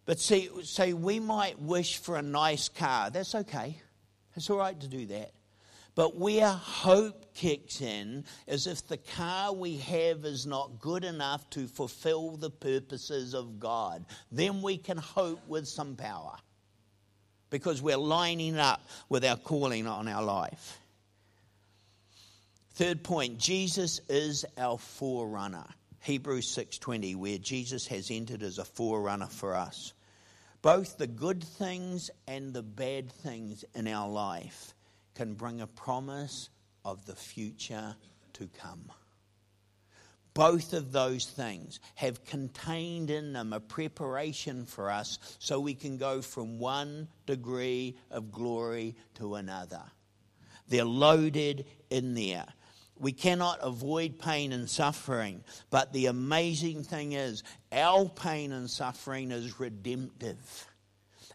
But 0.05 0.21
see, 0.21 0.49
say 0.63 0.93
we 0.93 1.19
might 1.19 1.59
wish 1.59 1.97
for 1.97 2.15
a 2.15 2.21
nice 2.21 2.69
car. 2.69 3.09
That's 3.09 3.35
okay. 3.35 3.81
It's 4.37 4.49
all 4.49 4.59
right 4.59 4.79
to 4.79 4.87
do 4.87 5.07
that. 5.07 5.31
But 5.95 6.15
where 6.17 6.49
hope 6.49 7.35
kicks 7.35 7.81
in 7.81 8.25
is 8.47 8.65
if 8.65 8.87
the 8.87 8.97
car 8.97 9.53
we 9.53 9.77
have 9.77 10.25
is 10.25 10.45
not 10.47 10.79
good 10.79 11.03
enough 11.03 11.47
to 11.51 11.67
fulfill 11.67 12.37
the 12.37 12.49
purposes 12.49 13.35
of 13.35 13.59
God, 13.59 14.05
then 14.31 14.61
we 14.61 14.77
can 14.77 14.97
hope 14.97 15.47
with 15.47 15.67
some 15.67 15.95
power 15.95 16.35
because 17.51 17.81
we're 17.81 17.97
lining 17.97 18.57
up 18.57 18.81
with 19.09 19.23
our 19.23 19.37
calling 19.37 19.85
on 19.85 20.07
our 20.07 20.23
life. 20.23 20.79
Third 22.71 23.03
point, 23.03 23.37
Jesus 23.37 24.01
is 24.09 24.45
our 24.57 24.79
forerunner. 24.79 25.67
Hebrews 25.99 26.49
6:20 26.49 27.13
where 27.15 27.37
Jesus 27.37 27.85
has 27.87 28.09
entered 28.09 28.41
as 28.41 28.57
a 28.57 28.65
forerunner 28.65 29.27
for 29.27 29.55
us. 29.55 29.93
Both 30.63 30.97
the 30.97 31.07
good 31.07 31.43
things 31.43 32.09
and 32.25 32.51
the 32.51 32.63
bad 32.63 33.11
things 33.11 33.63
in 33.75 33.87
our 33.87 34.09
life 34.09 34.73
can 35.15 35.33
bring 35.33 35.61
a 35.61 35.67
promise 35.67 36.49
of 36.85 37.05
the 37.05 37.15
future 37.15 37.95
to 38.33 38.47
come 38.59 38.91
both 40.33 40.73
of 40.73 40.91
those 40.91 41.25
things 41.25 41.79
have 41.95 42.25
contained 42.25 43.09
in 43.09 43.33
them 43.33 43.53
a 43.53 43.59
preparation 43.59 44.65
for 44.65 44.89
us 44.89 45.19
so 45.39 45.59
we 45.59 45.75
can 45.75 45.97
go 45.97 46.21
from 46.21 46.59
one 46.59 47.07
degree 47.25 47.95
of 48.09 48.31
glory 48.31 48.95
to 49.15 49.35
another. 49.35 49.83
They're 50.67 50.85
loaded 50.85 51.65
in 51.89 52.15
there. 52.15 52.45
We 52.97 53.11
cannot 53.11 53.59
avoid 53.61 54.19
pain 54.19 54.53
and 54.53 54.69
suffering, 54.69 55.43
but 55.69 55.93
the 55.93 56.07
amazing 56.07 56.83
thing 56.83 57.13
is, 57.13 57.43
our 57.71 58.07
pain 58.07 58.51
and 58.51 58.69
suffering 58.69 59.31
is 59.31 59.59
redemptive. 59.59 60.67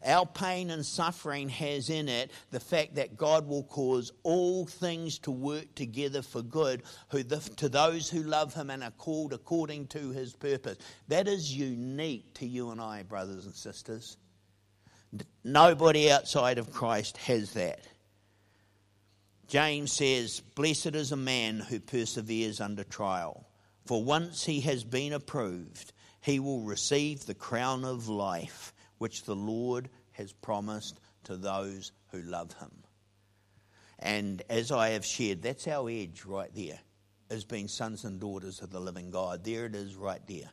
Our 0.04 0.26
pain 0.26 0.70
and 0.70 0.84
suffering 0.84 1.48
has 1.48 1.90
in 1.90 2.08
it 2.08 2.30
the 2.50 2.60
fact 2.60 2.94
that 2.94 3.16
God 3.16 3.46
will 3.46 3.64
cause 3.64 4.12
all 4.22 4.66
things 4.66 5.18
to 5.20 5.30
work 5.30 5.74
together 5.74 6.22
for 6.22 6.42
good 6.42 6.82
who 7.08 7.22
the, 7.22 7.38
to 7.56 7.68
those 7.68 8.08
who 8.08 8.22
love 8.22 8.54
Him 8.54 8.70
and 8.70 8.84
are 8.84 8.90
called 8.92 9.32
according 9.32 9.88
to 9.88 10.10
His 10.10 10.32
purpose. 10.34 10.78
That 11.08 11.26
is 11.26 11.54
unique 11.56 12.34
to 12.34 12.46
you 12.46 12.70
and 12.70 12.80
I, 12.80 13.02
brothers 13.02 13.46
and 13.46 13.54
sisters. 13.54 14.16
Nobody 15.42 16.10
outside 16.10 16.58
of 16.58 16.72
Christ 16.72 17.16
has 17.18 17.52
that. 17.52 17.80
James 19.46 19.92
says, 19.92 20.40
Blessed 20.54 20.94
is 20.94 21.10
a 21.10 21.16
man 21.16 21.60
who 21.60 21.80
perseveres 21.80 22.60
under 22.60 22.84
trial, 22.84 23.48
for 23.86 24.04
once 24.04 24.44
he 24.44 24.60
has 24.60 24.84
been 24.84 25.14
approved, 25.14 25.94
he 26.20 26.38
will 26.38 26.60
receive 26.60 27.24
the 27.24 27.34
crown 27.34 27.84
of 27.84 28.08
life 28.08 28.74
which 28.98 29.24
the 29.24 29.36
Lord 29.36 29.88
has 30.12 30.32
promised 30.32 31.00
to 31.24 31.36
those 31.36 31.92
who 32.10 32.20
love 32.22 32.52
him. 32.54 32.70
And 33.98 34.42
as 34.48 34.70
I 34.70 34.90
have 34.90 35.04
shared, 35.04 35.42
that's 35.42 35.66
our 35.66 35.90
edge 35.90 36.24
right 36.24 36.50
there, 36.54 36.78
as 37.30 37.44
being 37.44 37.68
sons 37.68 38.04
and 38.04 38.20
daughters 38.20 38.60
of 38.60 38.70
the 38.70 38.80
living 38.80 39.10
God. 39.10 39.44
There 39.44 39.66
it 39.66 39.74
is 39.74 39.96
right 39.96 40.22
there, 40.28 40.50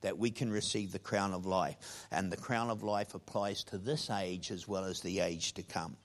that 0.00 0.18
we 0.18 0.30
can 0.30 0.50
receive 0.50 0.90
the 0.90 0.98
crown 0.98 1.32
of 1.32 1.46
life. 1.46 2.06
And 2.10 2.30
the 2.30 2.36
crown 2.36 2.70
of 2.70 2.82
life 2.82 3.14
applies 3.14 3.62
to 3.64 3.78
this 3.78 4.10
age 4.10 4.50
as 4.50 4.66
well 4.66 4.84
as 4.84 5.00
the 5.00 5.20
age 5.20 5.54
to 5.54 5.62
come. 5.62 5.96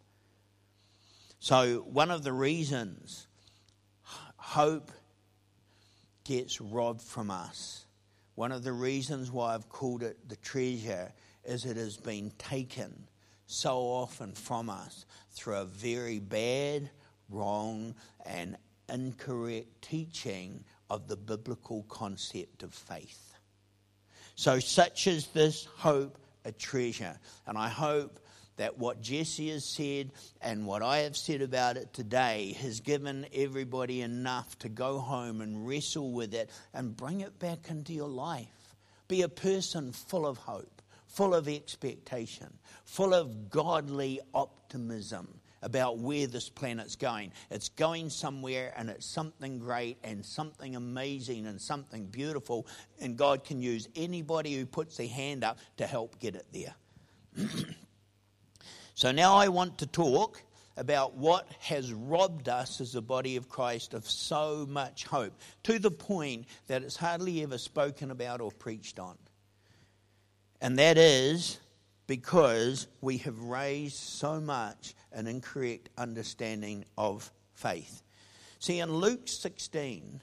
So, 1.40 1.80
one 1.80 2.12
of 2.12 2.24
the 2.24 2.32
reasons 2.32 3.28
hope 4.38 4.92
gets 6.24 6.62
robbed 6.62 7.02
from 7.02 7.32
us, 7.32 7.86
one 8.36 8.52
of 8.52 8.64
the 8.64 8.72
reasons 8.72 9.32
why 9.32 9.54
I've 9.54 9.68
called 9.68 10.04
it 10.04 10.30
the 10.30 10.38
treasure 10.38 11.12
is 11.46 11.66
it 11.66 11.78
has 11.78 11.98
been 11.98 12.32
taken 12.38 13.08
so 13.46 13.80
often 13.80 14.34
from 14.34 14.70
us 14.70 15.06
through 15.32 15.56
a 15.56 15.66
very 15.66 16.20
bad, 16.20 16.90
wrong, 17.30 17.96
and 18.26 18.58
incorrect 18.90 19.82
teaching 19.82 20.64
of 20.90 21.08
the 21.08 21.18
biblical 21.18 21.84
concept 21.90 22.64
of 22.64 22.74
faith. 22.74 23.34
So, 24.36 24.60
such 24.60 25.08
is 25.08 25.28
this 25.28 25.66
hope 25.78 26.18
a 26.46 26.52
treasure. 26.52 27.20
And 27.48 27.58
I 27.58 27.70
hope 27.70 28.20
that 28.58 28.78
what 28.78 29.02
Jesse 29.02 29.50
has 29.50 29.66
said 29.66 30.12
and 30.42 30.66
what 30.66 30.84
I 30.84 31.00
have 31.00 31.18
said 31.18 31.42
about 31.42 31.78
it 31.78 31.94
today 31.94 32.56
has 32.62 32.80
given 32.80 33.26
everybody 33.34 34.02
enough 34.02 34.58
to 34.60 34.70
go 34.70 35.00
home 35.00 35.42
and 35.42 35.68
wrestle 35.68 36.12
with 36.12 36.34
it 36.34 36.50
and 36.74 36.96
bring 36.96 37.22
it 37.22 37.40
back 37.40 37.70
into 37.70 37.94
your 37.94 38.10
life. 38.10 38.76
Be 39.08 39.24
a 39.24 39.30
person 39.30 39.92
full 39.92 40.28
of 40.28 40.38
hope 40.38 40.73
full 41.14 41.36
of 41.36 41.48
expectation, 41.48 42.52
full 42.86 43.14
of 43.14 43.50
godly 43.50 44.20
optimism 44.34 45.40
about 45.62 46.00
where 46.00 46.28
this 46.28 46.50
planet's 46.50 46.96
going. 46.96 47.32
It's 47.50 47.70
going 47.70 48.10
somewhere 48.10 48.74
and 48.76 48.90
it's 48.90 49.06
something 49.06 49.60
great 49.60 49.98
and 50.04 50.26
something 50.26 50.76
amazing 50.76 51.46
and 51.46 51.62
something 51.62 52.08
beautiful, 52.08 52.68
and 53.00 53.16
God 53.16 53.46
can 53.46 53.62
use 53.62 53.88
anybody 53.96 54.56
who 54.56 54.66
puts 54.66 54.98
their 54.98 55.08
hand 55.08 55.44
up 55.44 55.60
to 55.78 55.88
help 55.88 56.20
get 56.20 56.36
it 56.36 56.48
there. 56.52 56.76
so 58.96 59.12
now 59.12 59.36
I 59.36 59.48
want 59.48 59.78
to 59.78 59.88
talk 59.88 60.42
about 60.76 61.14
what 61.14 61.48
has 61.60 61.94
robbed 61.94 62.50
us 62.50 62.82
as 62.82 62.96
a 62.96 63.02
body 63.02 63.36
of 63.36 63.48
Christ 63.48 63.94
of 63.94 64.10
so 64.10 64.66
much 64.68 65.06
hope 65.06 65.34
to 65.62 65.78
the 65.78 65.92
point 65.92 66.48
that 66.66 66.82
it's 66.82 66.98
hardly 66.98 67.44
ever 67.44 67.60
spoken 67.60 68.10
about 68.10 68.42
or 68.42 68.52
preached 68.52 68.98
on 69.00 69.16
and 70.64 70.80
that 70.80 70.98
is 70.98 71.60
because 72.08 72.88
we 73.02 73.18
have 73.18 73.38
raised 73.38 73.98
so 73.98 74.40
much 74.40 74.96
an 75.12 75.28
incorrect 75.28 75.90
understanding 75.98 76.86
of 76.98 77.30
faith. 77.54 78.02
See, 78.60 78.80
in 78.80 78.94
Luke 78.94 79.28
16, 79.28 80.22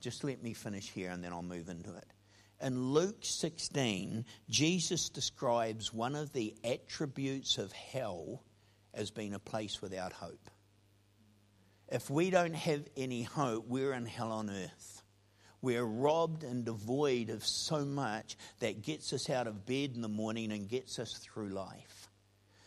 just 0.00 0.24
let 0.24 0.42
me 0.42 0.54
finish 0.54 0.90
here 0.90 1.10
and 1.10 1.22
then 1.22 1.32
I'll 1.32 1.40
move 1.40 1.68
into 1.68 1.94
it. 1.94 2.06
In 2.60 2.92
Luke 2.92 3.20
16, 3.20 4.24
Jesus 4.50 5.08
describes 5.08 5.94
one 5.94 6.16
of 6.16 6.32
the 6.32 6.56
attributes 6.64 7.56
of 7.56 7.70
hell 7.70 8.42
as 8.92 9.12
being 9.12 9.34
a 9.34 9.38
place 9.38 9.80
without 9.80 10.12
hope. 10.12 10.50
If 11.86 12.10
we 12.10 12.30
don't 12.30 12.56
have 12.56 12.88
any 12.96 13.22
hope, 13.22 13.68
we're 13.68 13.92
in 13.92 14.06
hell 14.06 14.32
on 14.32 14.50
earth. 14.50 14.95
We're 15.66 15.82
robbed 15.82 16.44
and 16.44 16.64
devoid 16.64 17.28
of 17.28 17.44
so 17.44 17.84
much 17.84 18.36
that 18.60 18.82
gets 18.82 19.12
us 19.12 19.28
out 19.28 19.48
of 19.48 19.66
bed 19.66 19.96
in 19.96 20.00
the 20.00 20.06
morning 20.06 20.52
and 20.52 20.68
gets 20.68 21.00
us 21.00 21.14
through 21.14 21.48
life. 21.48 22.08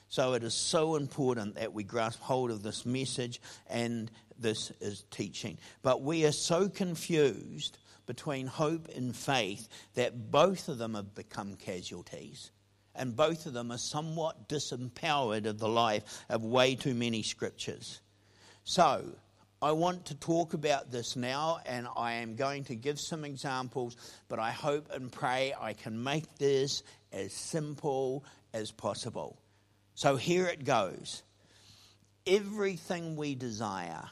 So 0.09 0.33
it 0.33 0.43
is 0.43 0.53
so 0.53 0.97
important 0.97 1.55
that 1.55 1.71
we 1.71 1.85
grasp 1.85 2.19
hold 2.19 2.51
of 2.51 2.61
this 2.61 2.85
message 2.85 3.39
and 3.69 4.11
this 4.37 4.73
is 4.81 5.05
teaching. 5.11 5.59
But 5.81 6.01
we 6.01 6.25
are 6.25 6.33
so 6.33 6.67
confused 6.67 7.77
between 8.05 8.47
hope 8.47 8.89
and 8.93 9.15
faith 9.15 9.69
that 9.93 10.29
both 10.29 10.67
of 10.67 10.77
them 10.77 10.95
have 10.95 11.15
become 11.15 11.55
casualties. 11.55 12.51
And 12.93 13.15
both 13.15 13.45
of 13.45 13.53
them 13.53 13.71
are 13.71 13.77
somewhat 13.77 14.49
disempowered 14.49 15.45
of 15.45 15.57
the 15.57 15.69
life 15.69 16.25
of 16.27 16.43
way 16.43 16.75
too 16.75 16.95
many 16.95 17.23
scriptures. 17.23 18.01
So, 18.65 19.15
I 19.61 19.73
want 19.73 20.05
to 20.05 20.15
talk 20.15 20.53
about 20.53 20.89
this 20.89 21.17
now, 21.17 21.59
and 21.65 21.85
I 21.97 22.13
am 22.13 22.35
going 22.35 22.63
to 22.65 22.75
give 22.75 22.97
some 22.97 23.25
examples, 23.25 23.97
but 24.29 24.39
I 24.39 24.51
hope 24.51 24.89
and 24.93 25.11
pray 25.11 25.53
I 25.59 25.73
can 25.73 26.01
make 26.01 26.37
this 26.37 26.81
as 27.11 27.33
simple 27.33 28.23
as 28.53 28.71
possible. 28.71 29.37
So 29.95 30.15
here 30.15 30.47
it 30.47 30.63
goes. 30.63 31.23
Everything 32.25 33.17
we 33.17 33.35
desire, 33.35 34.05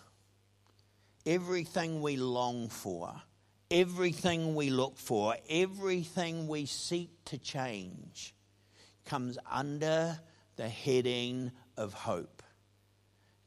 everything 1.25 2.01
we 2.01 2.17
long 2.17 2.67
for, 2.67 3.13
everything 3.71 4.53
we 4.53 4.69
look 4.69 4.97
for, 4.97 5.37
everything 5.49 6.49
we 6.49 6.65
seek 6.65 7.09
to 7.25 7.37
change 7.37 8.35
comes 9.05 9.37
under 9.49 10.19
the 10.57 10.67
heading 10.67 11.53
of 11.77 11.93
hope. 11.93 12.43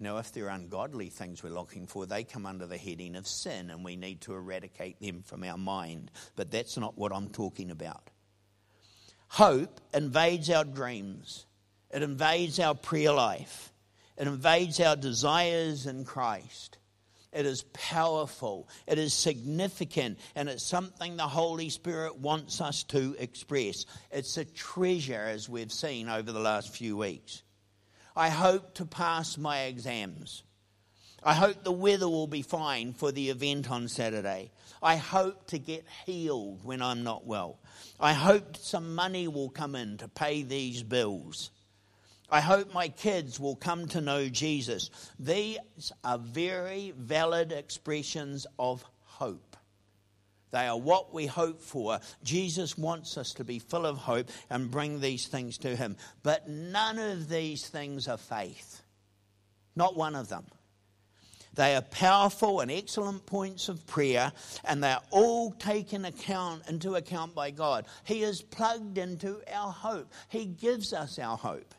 Now, 0.02 0.16
if 0.16 0.32
they're 0.32 0.48
ungodly 0.48 1.10
things 1.10 1.42
we're 1.42 1.50
looking 1.50 1.86
for, 1.86 2.06
they 2.06 2.24
come 2.24 2.46
under 2.46 2.66
the 2.66 2.78
heading 2.78 3.16
of 3.16 3.26
sin 3.26 3.68
and 3.68 3.84
we 3.84 3.96
need 3.96 4.22
to 4.22 4.34
eradicate 4.34 4.98
them 4.98 5.22
from 5.22 5.44
our 5.44 5.58
mind. 5.58 6.10
But 6.36 6.50
that's 6.50 6.78
not 6.78 6.96
what 6.96 7.12
I'm 7.12 7.28
talking 7.28 7.70
about. 7.70 8.08
Hope 9.28 9.80
invades 9.92 10.48
our 10.50 10.64
dreams, 10.64 11.46
it 11.90 12.02
invades 12.02 12.58
our 12.58 12.74
prayer 12.74 13.12
life, 13.12 13.72
it 14.16 14.26
invades 14.26 14.80
our 14.80 14.96
desires 14.96 15.86
in 15.86 16.04
Christ. 16.04 16.78
It 17.32 17.46
is 17.46 17.62
powerful, 17.72 18.68
it 18.88 18.98
is 18.98 19.14
significant, 19.14 20.18
and 20.34 20.48
it's 20.48 20.64
something 20.64 21.16
the 21.16 21.28
Holy 21.28 21.68
Spirit 21.68 22.18
wants 22.18 22.60
us 22.60 22.82
to 22.84 23.14
express. 23.20 23.86
It's 24.10 24.36
a 24.36 24.44
treasure, 24.44 25.22
as 25.28 25.48
we've 25.48 25.70
seen 25.70 26.08
over 26.08 26.32
the 26.32 26.40
last 26.40 26.74
few 26.74 26.96
weeks. 26.96 27.44
I 28.16 28.28
hope 28.28 28.74
to 28.74 28.84
pass 28.84 29.38
my 29.38 29.62
exams. 29.62 30.42
I 31.22 31.34
hope 31.34 31.64
the 31.64 31.72
weather 31.72 32.08
will 32.08 32.26
be 32.26 32.42
fine 32.42 32.94
for 32.94 33.12
the 33.12 33.28
event 33.28 33.70
on 33.70 33.88
Saturday. 33.88 34.50
I 34.82 34.96
hope 34.96 35.46
to 35.48 35.58
get 35.58 35.84
healed 36.06 36.64
when 36.64 36.80
I'm 36.80 37.04
not 37.04 37.26
well. 37.26 37.58
I 37.98 38.14
hope 38.14 38.56
some 38.56 38.94
money 38.94 39.28
will 39.28 39.50
come 39.50 39.74
in 39.74 39.98
to 39.98 40.08
pay 40.08 40.42
these 40.42 40.82
bills. 40.82 41.50
I 42.30 42.40
hope 42.40 42.72
my 42.72 42.88
kids 42.88 43.38
will 43.38 43.56
come 43.56 43.88
to 43.88 44.00
know 44.00 44.28
Jesus. 44.28 44.90
These 45.18 45.58
are 46.04 46.18
very 46.18 46.94
valid 46.96 47.52
expressions 47.52 48.46
of 48.58 48.84
hope. 49.04 49.49
They 50.50 50.66
are 50.66 50.78
what 50.78 51.14
we 51.14 51.26
hope 51.26 51.62
for. 51.62 52.00
Jesus 52.22 52.76
wants 52.76 53.16
us 53.16 53.32
to 53.34 53.44
be 53.44 53.58
full 53.58 53.86
of 53.86 53.98
hope 53.98 54.28
and 54.48 54.70
bring 54.70 55.00
these 55.00 55.26
things 55.28 55.58
to 55.58 55.76
Him. 55.76 55.96
But 56.22 56.48
none 56.48 56.98
of 56.98 57.28
these 57.28 57.68
things 57.68 58.08
are 58.08 58.16
faith. 58.16 58.82
Not 59.76 59.96
one 59.96 60.16
of 60.16 60.28
them. 60.28 60.46
They 61.54 61.74
are 61.74 61.82
powerful 61.82 62.60
and 62.60 62.70
excellent 62.70 63.26
points 63.26 63.68
of 63.68 63.86
prayer, 63.86 64.32
and 64.64 64.82
they're 64.82 65.00
all 65.10 65.50
taken 65.52 66.04
account 66.04 66.68
into 66.68 66.94
account 66.94 67.34
by 67.34 67.50
God. 67.50 67.86
He 68.04 68.22
is 68.22 68.40
plugged 68.40 68.98
into 68.98 69.40
our 69.52 69.72
hope. 69.72 70.12
He 70.28 70.46
gives 70.46 70.92
us 70.92 71.18
our 71.18 71.36
hope. 71.36 71.74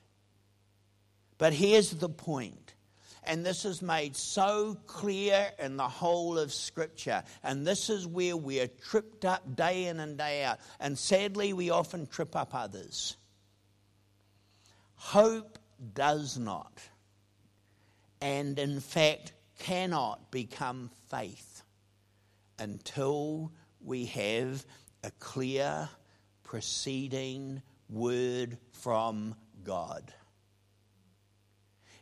But 1.37 1.53
here's 1.53 1.91
the 1.91 2.09
point 2.09 2.73
and 3.23 3.45
this 3.45 3.65
is 3.65 3.81
made 3.81 4.15
so 4.15 4.77
clear 4.87 5.51
in 5.59 5.77
the 5.77 5.87
whole 5.87 6.39
of 6.39 6.51
Scripture. 6.51 7.23
And 7.43 7.65
this 7.65 7.89
is 7.89 8.07
where 8.07 8.35
we 8.35 8.59
are 8.61 8.67
tripped 8.67 9.25
up 9.25 9.55
day 9.55 9.85
in 9.85 9.99
and 9.99 10.17
day 10.17 10.43
out. 10.43 10.59
And 10.79 10.97
sadly, 10.97 11.53
we 11.53 11.69
often 11.69 12.07
trip 12.07 12.35
up 12.35 12.55
others. 12.55 13.17
Hope 14.95 15.57
does 15.93 16.37
not, 16.37 16.79
and 18.21 18.59
in 18.59 18.79
fact 18.79 19.33
cannot 19.57 20.29
become 20.29 20.91
faith 21.09 21.63
until 22.59 23.51
we 23.83 24.05
have 24.05 24.63
a 25.03 25.09
clear 25.19 25.89
preceding 26.43 27.63
word 27.89 28.59
from 28.71 29.33
God. 29.63 30.13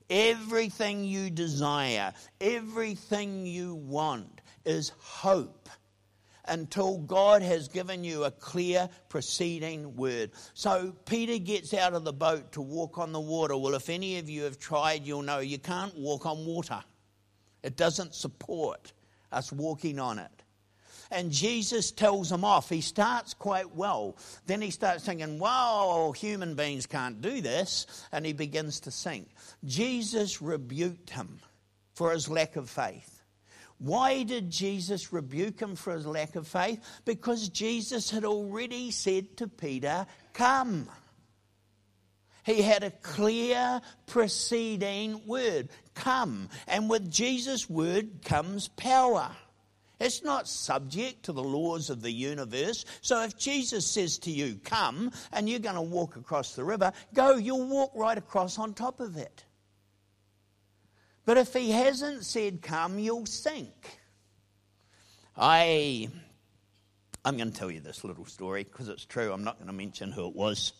Everything 0.10 1.04
you 1.04 1.30
desire, 1.30 2.13
everything 2.41 3.45
you 3.45 3.76
want 3.76 4.41
is 4.65 4.91
hope 4.98 5.69
until 6.50 6.98
God 7.00 7.41
has 7.41 7.67
given 7.67 8.04
you 8.04 8.24
a 8.24 8.32
clear 8.32 8.89
preceding 9.08 9.95
word. 9.95 10.32
So 10.54 10.95
Peter 11.06 11.38
gets 11.38 11.74
out 11.74 11.93
of 11.93 12.04
the 12.04 12.13
boat 12.13 12.52
to 12.54 12.62
walk 12.62 12.98
on 12.98 13.12
the 13.12 13.19
water. 13.19 13.56
Well, 13.56 13.76
if 13.76 13.89
any 13.89 14.17
of 14.17 14.30
you 14.30 14.43
have 14.43 14.60
tried, 14.60 15.06
you'll 15.06 15.22
know 15.22 15.39
you 15.39 15.60
can't 15.60 15.95
walk 15.95 16.26
on 16.26 16.45
water, 16.45 16.84
it 17.62 17.76
doesn't 17.78 18.15
support 18.15 18.93
us 19.32 19.52
walking 19.52 20.00
on 20.00 20.17
it. 20.17 20.38
And 21.12 21.32
Jesus 21.32 21.91
tells 21.91 22.32
him 22.32 22.45
off. 22.45 22.69
He 22.69 22.82
starts 22.82 23.34
quite 23.34 23.76
well. 23.76 24.15
Then 24.45 24.62
he 24.62 24.69
starts 24.69 25.06
thinking, 25.06 25.39
wow, 25.39 26.13
human 26.15 26.54
beings 26.56 26.86
can't 26.86 27.22
do 27.22 27.41
this. 27.41 27.88
And 28.12 28.26
he 28.26 28.34
begins 28.34 28.82
to 28.82 28.91
sink. 28.91 29.30
Jesus 29.65 30.41
rebuked 30.41 31.10
him 31.10 31.39
for 31.93 32.12
his 32.12 32.30
lack 32.30 32.56
of 32.56 32.69
faith. 32.69 33.24
Why 33.80 34.24
did 34.24 34.52
Jesus 34.52 35.12
rebuke 35.13 35.60
him 35.60 35.76
for 35.76 35.93
his 35.93 36.06
lack 36.06 36.36
of 36.36 36.48
faith? 36.48 36.80
Because 37.06 37.50
Jesus 37.50 38.12
had 38.12 38.26
already 38.26 38.91
said 38.91 39.38
to 39.38 39.48
Peter, 39.48 40.06
Come. 40.34 40.89
He 42.45 42.62
had 42.62 42.84
a 42.84 42.91
clear 42.91 43.82
preceding 44.06 45.26
word, 45.26 45.69
Come. 45.93 46.50
And 46.67 46.89
with 46.89 47.10
Jesus' 47.10 47.69
word 47.69 48.24
comes 48.24 48.67
power. 48.67 49.32
It's 49.99 50.23
not 50.23 50.47
subject 50.47 51.23
to 51.23 51.33
the 51.33 51.43
laws 51.43 51.89
of 51.89 52.01
the 52.01 52.12
universe. 52.12 52.85
So 53.01 53.21
if 53.23 53.38
Jesus 53.38 53.85
says 53.85 54.17
to 54.19 54.31
you, 54.31 54.59
Come, 54.63 55.12
and 55.33 55.49
you're 55.49 55.59
going 55.59 55.75
to 55.75 55.81
walk 55.81 56.15
across 56.15 56.55
the 56.55 56.63
river, 56.63 56.93
go, 57.13 57.35
you'll 57.35 57.67
walk 57.67 57.91
right 57.95 58.17
across 58.17 58.57
on 58.57 58.73
top 58.73 59.01
of 59.01 59.17
it. 59.17 59.43
But 61.25 61.38
if 61.38 61.53
he 61.53 61.71
hasn't 61.71 62.25
said, 62.25 62.62
Come, 62.62 62.97
you'll 62.97 63.25
sink. 63.25 63.99
I. 65.38 66.07
I'm 67.25 67.35
going 67.35 67.51
to 67.51 67.57
tell 67.57 67.69
you 67.69 67.81
this 67.81 68.05
little 68.05 68.25
story 68.25 68.63
because 68.63 68.88
it's 68.88 69.03
true. 69.03 69.33
I'm 69.33 69.43
not 69.43 69.57
going 69.57 69.67
to 69.67 69.73
mention 69.73 70.13
who 70.13 70.27
it 70.27 70.35
was. 70.35 70.71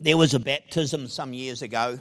There 0.00 0.16
was 0.16 0.32
a 0.32 0.38
baptism 0.38 1.08
some 1.08 1.34
years 1.34 1.60
ago 1.60 2.00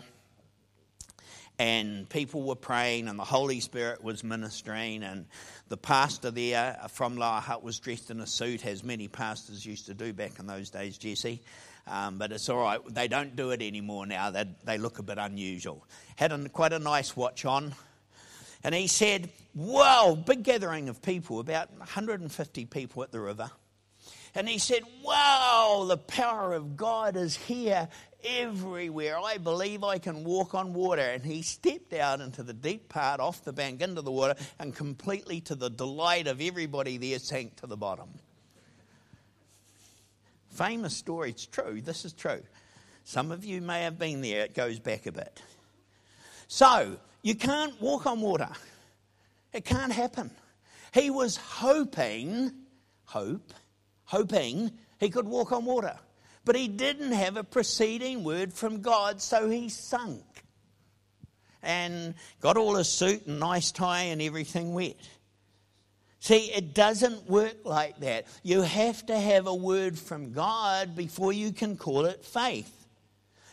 and 1.60 2.08
people 2.10 2.44
were 2.44 2.56
praying 2.56 3.08
and 3.08 3.18
the 3.18 3.24
Holy 3.24 3.60
Spirit 3.60 4.04
was 4.04 4.24
ministering 4.24 5.04
and 5.04 5.26
the 5.70 5.78
pastor 5.78 6.30
there 6.30 6.78
from 6.90 7.18
Lower 7.18 7.40
Hutt 7.40 7.64
was 7.64 7.80
dressed 7.80 8.12
in 8.12 8.20
a 8.20 8.28
suit 8.28 8.66
as 8.66 8.84
many 8.84 9.08
pastors 9.08 9.66
used 9.66 9.88
to 9.88 9.94
do 9.94 10.14
back 10.14 10.40
in 10.40 10.48
those 10.48 10.70
days, 10.70 10.98
Jesse. 10.98 11.42
Um, 11.88 12.18
but 12.18 12.32
it's 12.32 12.50
all 12.50 12.62
right. 12.62 12.80
They 12.90 13.08
don't 13.08 13.36
do 13.36 13.52
it 13.52 13.62
anymore 13.62 14.06
now. 14.06 14.30
They, 14.30 14.46
they 14.66 14.78
look 14.78 15.00
a 15.00 15.04
bit 15.04 15.18
unusual. 15.18 15.86
Had 16.16 16.32
a, 16.32 16.50
quite 16.50 16.74
a 16.74 16.80
nice 16.80 17.16
watch 17.16 17.46
on. 17.46 17.74
And 18.64 18.76
he 18.76 18.88
said, 18.88 19.30
Wow, 19.56 20.16
big 20.24 20.44
gathering 20.44 20.90
of 20.90 21.02
people, 21.02 21.40
about 21.40 21.72
150 21.78 22.66
people 22.66 23.04
at 23.04 23.12
the 23.12 23.20
river. 23.20 23.50
And 24.36 24.48
he 24.48 24.58
said, 24.58 24.84
Wow, 25.04 25.86
the 25.88 25.98
power 25.98 26.54
of 26.54 26.76
God 26.76 27.16
is 27.16 27.36
here 27.36 27.88
everywhere. 28.28 29.18
I 29.18 29.38
believe 29.38 29.84
I 29.84 29.98
can 29.98 30.24
walk 30.24 30.54
on 30.54 30.74
water. 30.74 31.02
And 31.02 31.24
he 31.24 31.42
stepped 31.42 31.94
out 31.94 32.22
into 32.22 32.44
the 32.44 32.54
deep 32.54 32.90
part, 32.90 33.20
off 33.20 33.44
the 33.44 33.54
bank, 33.54 33.82
into 33.82 34.02
the 34.02 34.12
water, 34.12 34.36
and 34.60 34.76
completely 34.76 35.42
to 35.42 35.56
the 35.56 35.70
delight 35.70 36.28
of 36.28 36.42
everybody 36.42 36.98
there 36.98 37.20
sank 37.20 37.56
to 37.58 37.68
the 37.68 37.78
bottom. 37.78 38.10
Famous 40.52 40.96
story. 40.96 41.30
It's 41.30 41.46
true. 41.46 41.82
This 41.82 42.06
is 42.06 42.14
true. 42.14 42.42
Some 43.04 43.32
of 43.32 43.46
you 43.46 43.62
may 43.62 43.84
have 43.84 43.98
been 43.98 44.22
there. 44.22 44.44
It 44.44 44.54
goes 44.54 44.80
back 44.80 45.06
a 45.06 45.12
bit. 45.12 45.42
So, 46.48 46.98
you 47.22 47.36
can't 47.36 47.80
walk 47.82 48.06
on 48.06 48.22
water. 48.22 48.50
It 49.54 49.66
can't 49.66 49.92
happen. 49.92 50.32
He 50.94 51.10
was 51.10 51.38
hoping, 51.38 52.52
hope, 53.06 53.54
hoping 54.06 54.72
he 55.00 55.10
could 55.10 55.28
walk 55.28 55.52
on 55.52 55.66
water. 55.66 55.98
But 56.48 56.56
he 56.56 56.70
didn't 56.70 57.12
have 57.12 57.36
a 57.36 57.44
preceding 57.44 58.24
word 58.24 58.54
from 58.54 58.80
God, 58.80 59.22
so 59.22 59.50
he 59.50 59.68
sunk. 59.68 60.24
And 61.62 62.14
got 62.40 62.56
all 62.56 62.76
his 62.76 62.88
suit 62.88 63.28
and 63.28 63.38
nice 63.38 63.74
tie 63.74 64.04
and 64.04 64.22
everything 64.22 64.74
wet. 64.74 64.96
See, 66.22 66.50
it 66.54 66.74
doesn't 66.74 67.30
work 67.30 67.66
like 67.66 68.00
that. 68.00 68.28
You 68.44 68.62
have 68.62 69.06
to 69.08 69.20
have 69.20 69.48
a 69.48 69.54
word 69.54 70.00
from 70.00 70.32
God 70.32 70.96
before 70.96 71.34
you 71.34 71.52
can 71.52 71.76
call 71.76 72.06
it 72.06 72.24
faith. 72.24 72.77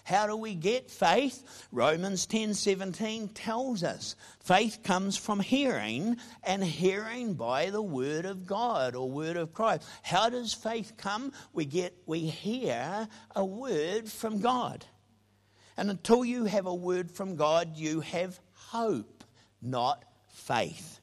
How 0.04 0.26
do 0.26 0.36
we 0.36 0.54
get 0.54 0.90
faith? 0.90 1.66
Romans 1.72 2.26
10:17 2.26 3.30
tells 3.32 3.82
us 3.82 4.16
faith 4.40 4.82
comes 4.82 5.16
from 5.16 5.40
hearing 5.40 6.18
and 6.42 6.62
hearing 6.62 7.34
by 7.34 7.70
the 7.70 7.82
word 7.82 8.26
of 8.26 8.46
God 8.46 8.94
or 8.94 9.10
word 9.10 9.38
of 9.38 9.54
Christ. 9.54 9.88
How 10.02 10.28
does 10.28 10.52
faith 10.52 10.92
come? 10.98 11.32
We 11.54 11.64
get 11.64 11.96
we 12.04 12.20
hear 12.20 13.08
a 13.34 13.44
word 13.44 14.10
from 14.10 14.40
God. 14.40 14.84
And 15.76 15.90
until 15.90 16.22
you 16.22 16.44
have 16.44 16.66
a 16.66 16.74
word 16.74 17.10
from 17.10 17.36
God, 17.36 17.76
you 17.78 18.00
have 18.00 18.38
hope, 18.52 19.24
not 19.62 20.04
faith. 20.28 21.00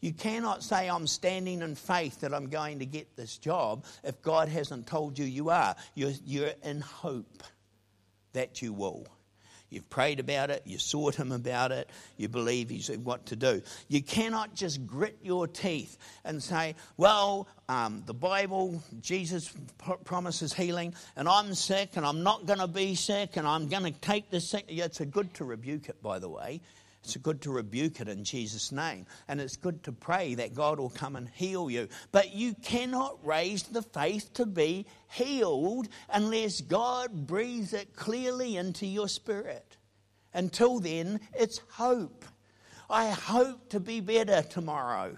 You 0.00 0.12
cannot 0.12 0.62
say, 0.62 0.90
I'm 0.90 1.06
standing 1.06 1.62
in 1.62 1.74
faith 1.74 2.20
that 2.20 2.34
I'm 2.34 2.50
going 2.50 2.80
to 2.80 2.86
get 2.86 3.16
this 3.16 3.38
job 3.38 3.86
if 4.04 4.20
God 4.20 4.50
hasn't 4.50 4.86
told 4.86 5.18
you 5.18 5.24
you 5.24 5.48
are. 5.48 5.74
You're, 5.94 6.12
you're 6.26 6.52
in 6.62 6.82
hope 6.82 7.42
that 8.34 8.62
you 8.62 8.72
will. 8.72 9.06
You've 9.70 9.90
prayed 9.90 10.20
about 10.20 10.50
it, 10.50 10.62
you 10.64 10.78
sought 10.78 11.16
Him 11.16 11.32
about 11.32 11.72
it, 11.72 11.90
you 12.16 12.28
believe 12.28 12.70
He's 12.70 12.88
what 12.90 13.26
to 13.26 13.36
do. 13.36 13.60
You 13.88 14.02
cannot 14.02 14.54
just 14.54 14.86
grit 14.86 15.18
your 15.20 15.48
teeth 15.48 15.98
and 16.24 16.40
say, 16.40 16.76
Well, 16.96 17.48
um, 17.68 18.04
the 18.06 18.14
Bible, 18.14 18.80
Jesus 19.00 19.52
promises 20.04 20.52
healing, 20.52 20.94
and 21.16 21.28
I'm 21.28 21.54
sick, 21.54 21.96
and 21.96 22.06
I'm 22.06 22.22
not 22.22 22.46
going 22.46 22.60
to 22.60 22.68
be 22.68 22.94
sick, 22.94 23.36
and 23.36 23.48
I'm 23.48 23.66
going 23.66 23.92
to 23.92 24.00
take 24.00 24.30
this 24.30 24.48
sick. 24.48 24.66
Yeah, 24.68 24.84
it's 24.84 25.00
a 25.00 25.06
good 25.06 25.34
to 25.34 25.44
rebuke 25.44 25.88
it, 25.88 26.00
by 26.00 26.20
the 26.20 26.28
way. 26.28 26.60
It's 27.04 27.16
good 27.18 27.42
to 27.42 27.50
rebuke 27.50 28.00
it 28.00 28.08
in 28.08 28.24
Jesus' 28.24 28.72
name. 28.72 29.04
And 29.28 29.38
it's 29.38 29.56
good 29.56 29.82
to 29.84 29.92
pray 29.92 30.34
that 30.36 30.54
God 30.54 30.78
will 30.78 30.88
come 30.88 31.16
and 31.16 31.28
heal 31.28 31.70
you. 31.70 31.88
But 32.12 32.34
you 32.34 32.54
cannot 32.54 33.18
raise 33.24 33.64
the 33.64 33.82
faith 33.82 34.32
to 34.34 34.46
be 34.46 34.86
healed 35.10 35.88
unless 36.10 36.62
God 36.62 37.26
breathes 37.26 37.74
it 37.74 37.94
clearly 37.94 38.56
into 38.56 38.86
your 38.86 39.08
spirit. 39.08 39.76
Until 40.32 40.80
then, 40.80 41.20
it's 41.34 41.60
hope. 41.72 42.24
I 42.88 43.10
hope 43.10 43.68
to 43.70 43.80
be 43.80 44.00
better 44.00 44.42
tomorrow. 44.42 45.16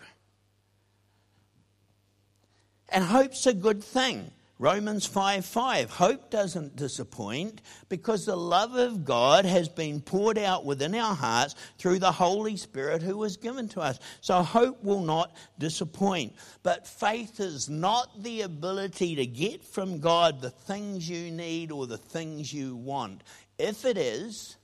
And 2.88 3.04
hope's 3.04 3.46
a 3.46 3.54
good 3.54 3.82
thing. 3.82 4.32
Romans 4.58 5.04
5 5.04 5.44
5. 5.44 5.90
Hope 5.90 6.30
doesn't 6.30 6.76
disappoint 6.76 7.60
because 7.90 8.24
the 8.24 8.36
love 8.36 8.74
of 8.74 9.04
God 9.04 9.44
has 9.44 9.68
been 9.68 10.00
poured 10.00 10.38
out 10.38 10.64
within 10.64 10.94
our 10.94 11.14
hearts 11.14 11.54
through 11.76 11.98
the 11.98 12.12
Holy 12.12 12.56
Spirit 12.56 13.02
who 13.02 13.18
was 13.18 13.36
given 13.36 13.68
to 13.68 13.80
us. 13.80 13.98
So 14.22 14.42
hope 14.42 14.82
will 14.82 15.02
not 15.02 15.36
disappoint. 15.58 16.34
But 16.62 16.86
faith 16.86 17.38
is 17.38 17.68
not 17.68 18.22
the 18.22 18.42
ability 18.42 19.16
to 19.16 19.26
get 19.26 19.62
from 19.62 20.00
God 20.00 20.40
the 20.40 20.50
things 20.50 21.06
you 21.06 21.30
need 21.30 21.70
or 21.70 21.86
the 21.86 21.98
things 21.98 22.50
you 22.50 22.76
want. 22.76 23.24
If 23.58 23.84
it 23.84 23.98
is, 23.98 24.56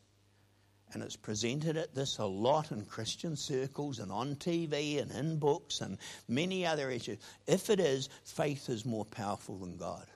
and 0.93 1.03
it's 1.03 1.17
presented 1.17 1.77
at 1.77 1.95
this 1.95 2.19
a 2.19 2.25
lot 2.25 2.71
in 2.73 2.85
Christian 2.85 3.37
circles 3.37 3.99
and 3.99 4.13
on 4.13 4.37
TV 4.37 5.01
and 5.01 5.11
in 5.11 5.39
books 5.39 5.81
and 5.81 5.99
many 6.29 6.67
other 6.67 6.91
issues. 6.91 7.19
If 7.47 7.71
it 7.71 7.81
is, 7.81 8.09
faith 8.25 8.69
is 8.69 8.85
more 8.85 9.05
powerful 9.05 9.59
than 9.59 9.77
God. 9.77 10.07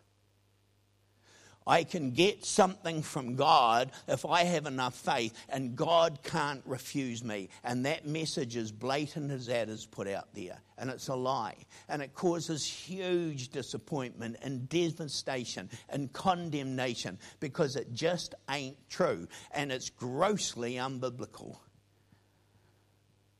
I 1.66 1.82
can 1.82 2.12
get 2.12 2.44
something 2.44 3.02
from 3.02 3.34
God 3.34 3.90
if 4.06 4.24
I 4.24 4.44
have 4.44 4.66
enough 4.66 4.94
faith, 4.94 5.34
and 5.48 5.74
God 5.74 6.20
can't 6.22 6.62
refuse 6.64 7.24
me. 7.24 7.48
And 7.64 7.84
that 7.86 8.06
message 8.06 8.54
is 8.56 8.70
blatant 8.70 9.32
as 9.32 9.46
that 9.46 9.68
is 9.68 9.84
put 9.84 10.06
out 10.06 10.32
there. 10.32 10.60
And 10.78 10.90
it's 10.90 11.08
a 11.08 11.16
lie. 11.16 11.56
And 11.88 12.02
it 12.02 12.14
causes 12.14 12.64
huge 12.64 13.48
disappointment 13.48 14.36
and 14.42 14.68
devastation 14.68 15.68
and 15.88 16.12
condemnation 16.12 17.18
because 17.40 17.74
it 17.74 17.92
just 17.92 18.34
ain't 18.48 18.76
true. 18.88 19.26
And 19.52 19.72
it's 19.72 19.90
grossly 19.90 20.74
unbiblical. 20.74 21.56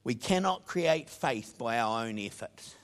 We 0.03 0.15
cannot 0.15 0.67
create 0.67 1.11
faith 1.11 1.57
by 1.59 1.79
our 1.79 2.05
own 2.05 2.19
efforts 2.19 2.77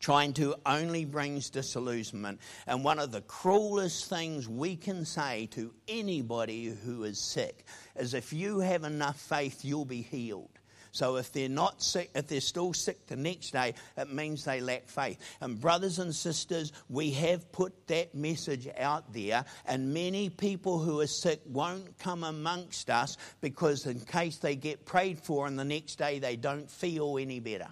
trying 0.00 0.32
to 0.34 0.56
only 0.66 1.04
brings 1.04 1.50
disillusionment. 1.50 2.40
And 2.66 2.82
one 2.82 2.98
of 2.98 3.12
the 3.12 3.20
cruelest 3.22 4.08
things 4.08 4.48
we 4.48 4.76
can 4.76 5.04
say 5.04 5.46
to 5.52 5.72
anybody 5.86 6.66
who 6.84 7.04
is 7.04 7.20
sick 7.20 7.64
is 7.96 8.14
if 8.14 8.32
you 8.32 8.60
have 8.60 8.84
enough 8.84 9.20
faith, 9.20 9.64
you'll 9.64 9.84
be 9.84 10.02
healed. 10.02 10.50
So 10.92 11.16
if 11.16 11.32
they're 11.32 11.48
not 11.48 11.82
sick, 11.82 12.10
if 12.14 12.26
they're 12.26 12.40
still 12.40 12.72
sick 12.72 13.06
the 13.06 13.16
next 13.16 13.52
day, 13.52 13.74
it 13.96 14.12
means 14.12 14.44
they 14.44 14.60
lack 14.60 14.88
faith. 14.88 15.18
And 15.40 15.60
brothers 15.60 15.98
and 16.00 16.12
sisters, 16.12 16.72
we 16.88 17.12
have 17.12 17.52
put 17.52 17.86
that 17.86 18.14
message 18.14 18.68
out 18.76 19.12
there, 19.12 19.44
and 19.66 19.94
many 19.94 20.30
people 20.30 20.78
who 20.78 21.00
are 21.00 21.06
sick 21.06 21.42
won't 21.46 21.96
come 21.98 22.24
amongst 22.24 22.90
us 22.90 23.16
because 23.40 23.86
in 23.86 24.00
case 24.00 24.38
they 24.38 24.56
get 24.56 24.84
prayed 24.84 25.20
for 25.20 25.46
and 25.46 25.58
the 25.58 25.64
next 25.64 25.96
day 25.96 26.18
they 26.18 26.36
don't 26.36 26.68
feel 26.68 27.18
any 27.18 27.38
better 27.38 27.68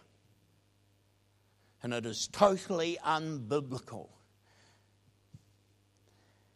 and 1.83 1.93
it 1.93 2.07
is 2.07 2.29
totally 2.33 2.99
unbiblical. 3.05 4.09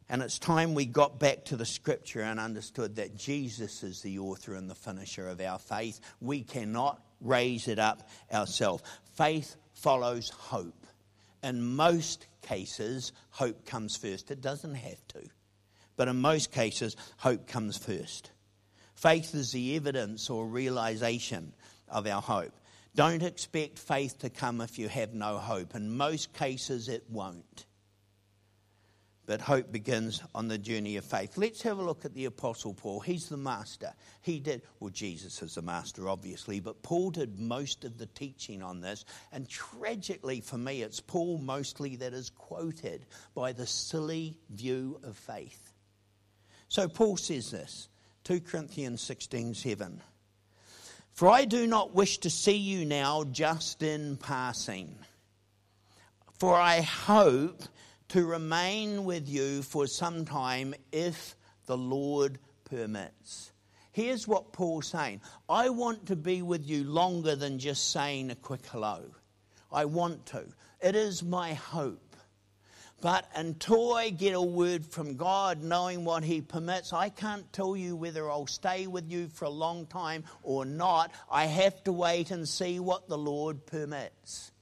And 0.09 0.21
it's 0.23 0.39
time 0.39 0.75
we 0.75 0.85
got 0.85 1.19
back 1.19 1.47
to 1.47 1.57
the 1.57 1.65
scripture 1.65 2.21
and 2.21 2.39
understood 2.39 2.97
that 2.97 3.17
Jesus 3.17 3.83
is 3.83 4.03
the 4.03 4.19
author 4.19 4.55
and 4.55 4.69
the 4.69 4.75
finisher 4.75 5.27
of 5.29 5.41
our 5.41 5.59
faith. 5.59 6.01
We 6.21 6.43
cannot 6.43 7.03
raise 7.21 7.67
it 7.67 7.79
up 7.79 8.09
ourselves. 8.33 8.83
Faith 9.15 9.57
follows 9.73 10.29
hope. 10.29 10.87
In 11.43 11.63
most 11.63 12.27
cases, 12.43 13.13
hope 13.31 13.65
comes 13.65 13.97
first. 13.97 14.31
It 14.31 14.41
doesn't 14.41 14.75
have 14.75 15.07
to, 15.09 15.23
but 15.97 16.09
in 16.09 16.21
most 16.21 16.53
cases, 16.53 16.97
hope 17.17 17.47
comes 17.47 17.77
first. 17.77 18.31
Faith 18.95 19.35
is 19.35 19.53
the 19.53 19.77
evidence 19.77 20.31
or 20.31 20.47
realization 20.47 21.53
of 21.89 22.07
our 22.07 22.23
hope. 22.23 22.53
Don't 22.95 23.23
expect 23.23 23.79
faith 23.79 24.19
to 24.19 24.29
come 24.29 24.61
if 24.61 24.79
you 24.79 24.89
have 24.89 25.15
no 25.15 25.39
hope. 25.39 25.75
In 25.75 25.97
most 25.97 26.35
cases, 26.35 26.89
it 26.89 27.05
won't. 27.09 27.65
But 29.25 29.41
hope 29.41 29.73
begins 29.73 30.21
on 30.35 30.49
the 30.49 30.59
journey 30.59 30.97
of 30.97 31.05
faith. 31.05 31.39
Let's 31.39 31.63
have 31.63 31.79
a 31.79 31.83
look 31.83 32.05
at 32.05 32.13
the 32.13 32.27
Apostle 32.27 32.75
Paul. 32.75 33.01
He's 33.01 33.29
the 33.29 33.37
master. 33.37 33.95
He 34.21 34.41
did, 34.41 34.63
well, 34.79 34.91
Jesus 34.91 35.41
is 35.43 35.55
the 35.55 35.63
master, 35.63 36.09
obviously, 36.09 36.61
but 36.61 36.83
Paul 36.83 37.13
did 37.13 37.39
most 37.39 37.85
of 37.85 37.97
the 37.97 38.07
teaching 38.07 38.63
on 38.63 38.81
this. 38.81 39.05
And 39.31 39.49
tragically 39.49 40.41
for 40.41 40.59
me, 40.59 40.83
it's 40.83 41.01
Paul 41.01 41.39
mostly 41.39 41.97
that 41.97 42.13
is 42.13 42.31
quoted 42.31 43.07
by 43.35 43.53
the 43.53 43.67
silly 43.67 44.37
view 44.51 45.01
of 45.05 45.17
faith. 45.17 45.73
So 46.69 46.89
Paul 46.89 47.17
says 47.17 47.53
this 47.53 47.89
2 48.25 48.41
Corinthians 48.41 49.01
16 49.01 49.55
7. 49.55 50.03
For 51.13 51.29
I 51.29 51.45
do 51.45 51.67
not 51.67 51.95
wish 51.95 52.19
to 52.19 52.31
see 52.31 52.57
you 52.57 52.85
now 52.85 53.25
just 53.25 53.83
in 53.83 54.17
passing. 54.17 54.97
For 56.39 56.55
I 56.55 56.81
hope 56.81 57.63
to 58.09 58.27
remain 58.27 59.05
with 59.05 59.29
you 59.29 59.63
for 59.63 59.87
some 59.87 60.25
time 60.25 60.75
if 60.91 61.37
the 61.67 61.77
Lord 61.77 62.39
permits. 62.65 63.53
Here's 63.93 64.27
what 64.27 64.53
Paul's 64.53 64.87
saying 64.87 65.21
I 65.49 65.69
want 65.69 66.07
to 66.07 66.17
be 66.17 66.41
with 66.41 66.67
you 66.67 66.85
longer 66.85 67.37
than 67.37 67.59
just 67.59 67.91
saying 67.91 68.31
a 68.31 68.35
quick 68.35 68.67
hello. 68.67 69.03
I 69.71 69.85
want 69.85 70.27
to. 70.27 70.45
It 70.81 70.97
is 70.97 71.23
my 71.23 71.55
hope. 71.55 72.12
But 73.03 73.27
until 73.35 73.95
I 73.95 74.11
get 74.11 74.33
a 74.33 74.41
word 74.41 74.87
from 74.87 75.17
God, 75.17 75.61
knowing 75.61 76.05
what 76.05 76.23
He 76.23 76.41
permits, 76.41 76.93
I 76.93 77.09
can't 77.09 77.53
tell 77.53 77.77
you 77.77 77.97
whether 77.97 78.31
I'll 78.31 78.47
stay 78.47 78.87
with 78.87 79.11
you 79.11 79.27
for 79.27 79.45
a 79.45 79.51
long 79.51 79.87
time 79.87 80.23
or 80.45 80.65
not. 80.65 81.11
I 81.29 81.47
have 81.47 81.83
to 81.85 81.93
wait 81.93 82.31
and 82.31 82.49
see 82.49 82.79
what 82.79 83.09
the 83.09 83.19
Lord 83.19 83.67
permits. 83.67 84.53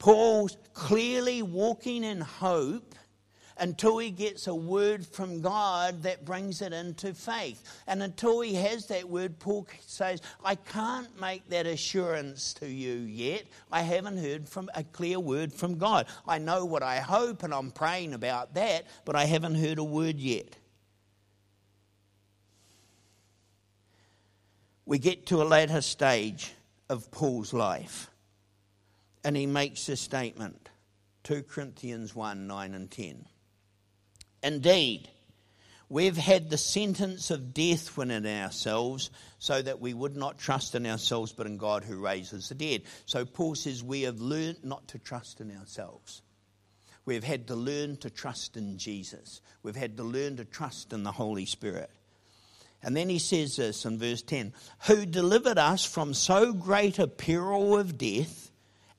Paul's 0.00 0.56
clearly 0.74 1.40
walking 1.40 2.02
in 2.02 2.20
hope 2.20 2.96
until 3.58 3.98
he 3.98 4.10
gets 4.10 4.46
a 4.46 4.54
word 4.54 5.06
from 5.06 5.40
God 5.40 6.02
that 6.02 6.24
brings 6.24 6.62
it 6.62 6.72
into 6.72 7.14
faith. 7.14 7.62
And 7.86 8.02
until 8.02 8.40
he 8.40 8.54
has 8.54 8.86
that 8.86 9.08
word, 9.08 9.38
Paul 9.38 9.66
says, 9.86 10.22
I 10.44 10.54
can't 10.54 11.20
make 11.20 11.48
that 11.48 11.66
assurance 11.66 12.54
to 12.54 12.68
you 12.68 12.94
yet. 12.94 13.44
I 13.70 13.82
haven't 13.82 14.18
heard 14.18 14.48
from 14.48 14.70
a 14.74 14.84
clear 14.84 15.20
word 15.20 15.52
from 15.52 15.78
God. 15.78 16.06
I 16.26 16.38
know 16.38 16.64
what 16.64 16.82
I 16.82 17.00
hope 17.00 17.42
and 17.42 17.52
I'm 17.52 17.70
praying 17.70 18.14
about 18.14 18.54
that, 18.54 18.86
but 19.04 19.16
I 19.16 19.24
haven't 19.24 19.56
heard 19.56 19.78
a 19.78 19.84
word 19.84 20.18
yet. 20.18 20.56
We 24.86 24.98
get 24.98 25.26
to 25.26 25.42
a 25.42 25.44
later 25.44 25.82
stage 25.82 26.54
of 26.88 27.10
Paul's 27.10 27.52
life, 27.52 28.08
and 29.22 29.36
he 29.36 29.44
makes 29.44 29.86
a 29.90 29.96
statement 29.96 30.70
2 31.24 31.42
Corinthians 31.42 32.14
1 32.14 32.46
9 32.46 32.74
and 32.74 32.90
10. 32.90 33.26
Indeed, 34.42 35.08
we've 35.88 36.16
had 36.16 36.50
the 36.50 36.58
sentence 36.58 37.30
of 37.30 37.54
death 37.54 37.96
within 37.96 38.26
ourselves 38.26 39.10
so 39.38 39.60
that 39.60 39.80
we 39.80 39.94
would 39.94 40.16
not 40.16 40.38
trust 40.38 40.74
in 40.74 40.86
ourselves 40.86 41.32
but 41.32 41.46
in 41.46 41.56
God 41.56 41.84
who 41.84 41.98
raises 41.98 42.48
the 42.48 42.54
dead. 42.54 42.82
So 43.06 43.24
Paul 43.24 43.54
says 43.54 43.82
we 43.82 44.02
have 44.02 44.20
learned 44.20 44.64
not 44.64 44.88
to 44.88 44.98
trust 44.98 45.40
in 45.40 45.56
ourselves. 45.56 46.22
We've 47.04 47.24
had 47.24 47.46
to 47.48 47.54
learn 47.54 47.96
to 47.98 48.10
trust 48.10 48.56
in 48.56 48.76
Jesus. 48.76 49.40
We've 49.62 49.74
had 49.74 49.96
to 49.96 50.02
learn 50.02 50.36
to 50.36 50.44
trust 50.44 50.92
in 50.92 51.04
the 51.04 51.12
Holy 51.12 51.46
Spirit. 51.46 51.90
And 52.82 52.96
then 52.96 53.08
he 53.08 53.18
says 53.18 53.56
this 53.56 53.84
in 53.84 53.98
verse 53.98 54.22
10 54.22 54.52
Who 54.86 55.06
delivered 55.06 55.58
us 55.58 55.84
from 55.84 56.14
so 56.14 56.52
great 56.52 56.98
a 56.98 57.08
peril 57.08 57.78
of 57.78 57.98
death 57.98 58.50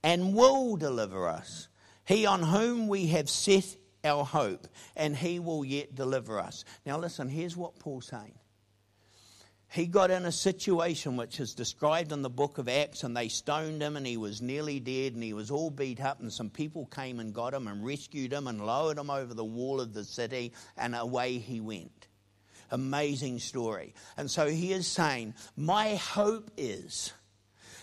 and 0.03 0.33
will 0.33 0.75
deliver 0.75 1.27
us. 1.27 1.67
He 2.05 2.25
on 2.25 2.41
whom 2.41 2.87
we 2.87 3.07
have 3.07 3.29
set 3.29 3.75
our 4.03 4.23
hope, 4.23 4.67
and 4.95 5.15
he 5.15 5.39
will 5.39 5.65
yet 5.65 5.95
deliver 5.95 6.39
us. 6.39 6.63
Now, 6.85 6.97
listen, 6.99 7.29
here's 7.29 7.57
what 7.57 7.79
Paul's 7.79 8.07
saying. 8.07 8.35
He 9.71 9.85
got 9.85 10.09
in 10.09 10.25
a 10.25 10.31
situation 10.31 11.15
which 11.15 11.39
is 11.39 11.53
described 11.53 12.11
in 12.11 12.23
the 12.23 12.29
book 12.29 12.57
of 12.57 12.67
Acts, 12.67 13.03
and 13.03 13.15
they 13.15 13.27
stoned 13.27 13.83
him, 13.83 13.97
and 13.97 14.07
he 14.07 14.17
was 14.17 14.41
nearly 14.41 14.79
dead, 14.79 15.13
and 15.13 15.21
he 15.21 15.33
was 15.33 15.51
all 15.51 15.69
beat 15.69 16.01
up, 16.01 16.19
and 16.21 16.33
some 16.33 16.49
people 16.49 16.87
came 16.87 17.19
and 17.19 17.35
got 17.35 17.53
him 17.53 17.67
and 17.67 17.85
rescued 17.85 18.33
him 18.33 18.47
and 18.47 18.65
lowered 18.65 18.97
him 18.97 19.11
over 19.11 19.33
the 19.33 19.45
wall 19.45 19.79
of 19.79 19.93
the 19.93 20.03
city, 20.03 20.53
and 20.75 20.95
away 20.95 21.37
he 21.37 21.59
went. 21.59 22.07
Amazing 22.71 23.39
story. 23.39 23.93
And 24.17 24.29
so 24.29 24.47
he 24.47 24.73
is 24.73 24.87
saying, 24.87 25.35
My 25.55 25.95
hope 25.95 26.49
is 26.57 27.13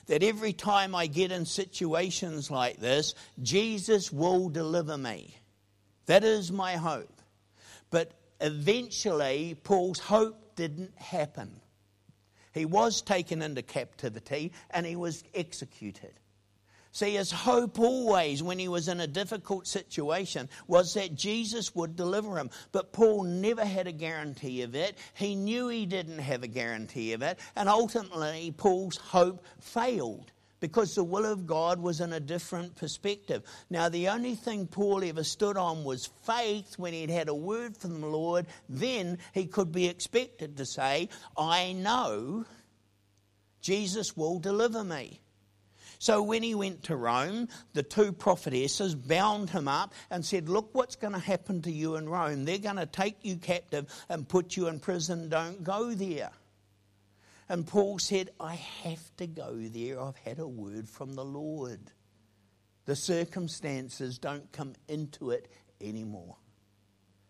that 0.06 0.24
every 0.24 0.52
time 0.52 0.92
I 0.92 1.06
get 1.06 1.30
in 1.30 1.44
situations 1.44 2.50
like 2.50 2.78
this, 2.78 3.14
Jesus 3.42 4.12
will 4.12 4.48
deliver 4.48 4.98
me. 4.98 5.36
That 6.06 6.24
is 6.24 6.50
my 6.50 6.76
hope. 6.76 7.20
But 7.90 8.12
eventually, 8.40 9.56
Paul's 9.62 9.98
hope 9.98 10.56
didn't 10.56 10.96
happen. 10.96 11.60
He 12.52 12.64
was 12.64 13.02
taken 13.02 13.42
into 13.42 13.62
captivity 13.62 14.52
and 14.70 14.86
he 14.86 14.96
was 14.96 15.22
executed. 15.34 16.12
See, 16.92 17.16
his 17.16 17.30
hope 17.30 17.78
always, 17.78 18.42
when 18.42 18.58
he 18.58 18.68
was 18.68 18.88
in 18.88 19.00
a 19.00 19.06
difficult 19.06 19.66
situation, 19.66 20.48
was 20.66 20.94
that 20.94 21.14
Jesus 21.14 21.74
would 21.74 21.94
deliver 21.94 22.38
him. 22.38 22.48
But 22.72 22.94
Paul 22.94 23.24
never 23.24 23.66
had 23.66 23.86
a 23.86 23.92
guarantee 23.92 24.62
of 24.62 24.74
it. 24.74 24.96
He 25.12 25.36
knew 25.36 25.68
he 25.68 25.84
didn't 25.84 26.20
have 26.20 26.42
a 26.42 26.48
guarantee 26.48 27.12
of 27.12 27.20
it. 27.20 27.38
And 27.54 27.68
ultimately, 27.68 28.54
Paul's 28.56 28.96
hope 28.96 29.44
failed 29.60 30.32
because 30.60 30.94
the 30.94 31.04
will 31.04 31.24
of 31.24 31.46
God 31.46 31.80
was 31.80 32.00
in 32.00 32.12
a 32.12 32.20
different 32.20 32.76
perspective. 32.76 33.42
Now, 33.70 33.88
the 33.88 34.08
only 34.08 34.34
thing 34.34 34.66
Paul 34.66 35.04
ever 35.04 35.24
stood 35.24 35.56
on 35.56 35.84
was 35.84 36.10
faith 36.24 36.78
when 36.78 36.92
he'd 36.92 37.10
had 37.10 37.28
a 37.28 37.34
word 37.34 37.76
from 37.76 38.00
the 38.00 38.06
Lord. 38.06 38.46
Then 38.68 39.18
he 39.32 39.46
could 39.46 39.72
be 39.72 39.88
expected 39.88 40.56
to 40.56 40.66
say, 40.66 41.08
I 41.36 41.72
know 41.72 42.44
Jesus 43.60 44.16
will 44.16 44.38
deliver 44.38 44.84
me. 44.84 45.20
So 45.98 46.22
when 46.22 46.42
he 46.42 46.54
went 46.54 46.84
to 46.84 46.96
Rome, 46.96 47.48
the 47.72 47.82
two 47.82 48.12
prophetesses 48.12 48.94
bound 48.94 49.50
him 49.50 49.66
up 49.66 49.94
and 50.10 50.24
said, 50.24 50.48
Look 50.48 50.70
what's 50.72 50.96
going 50.96 51.14
to 51.14 51.18
happen 51.18 51.62
to 51.62 51.70
you 51.70 51.96
in 51.96 52.08
Rome. 52.08 52.44
They're 52.44 52.58
going 52.58 52.76
to 52.76 52.86
take 52.86 53.16
you 53.22 53.36
captive 53.36 53.86
and 54.08 54.28
put 54.28 54.56
you 54.56 54.68
in 54.68 54.78
prison. 54.78 55.28
Don't 55.28 55.64
go 55.64 55.94
there. 55.94 56.30
And 57.48 57.66
Paul 57.66 57.98
said, 57.98 58.30
I 58.40 58.54
have 58.82 59.16
to 59.18 59.26
go 59.26 59.54
there. 59.54 60.00
I've 60.00 60.16
had 60.16 60.38
a 60.38 60.48
word 60.48 60.88
from 60.88 61.14
the 61.14 61.24
Lord. 61.24 61.80
The 62.86 62.96
circumstances 62.96 64.18
don't 64.18 64.50
come 64.52 64.74
into 64.88 65.30
it 65.30 65.50
anymore. 65.80 66.36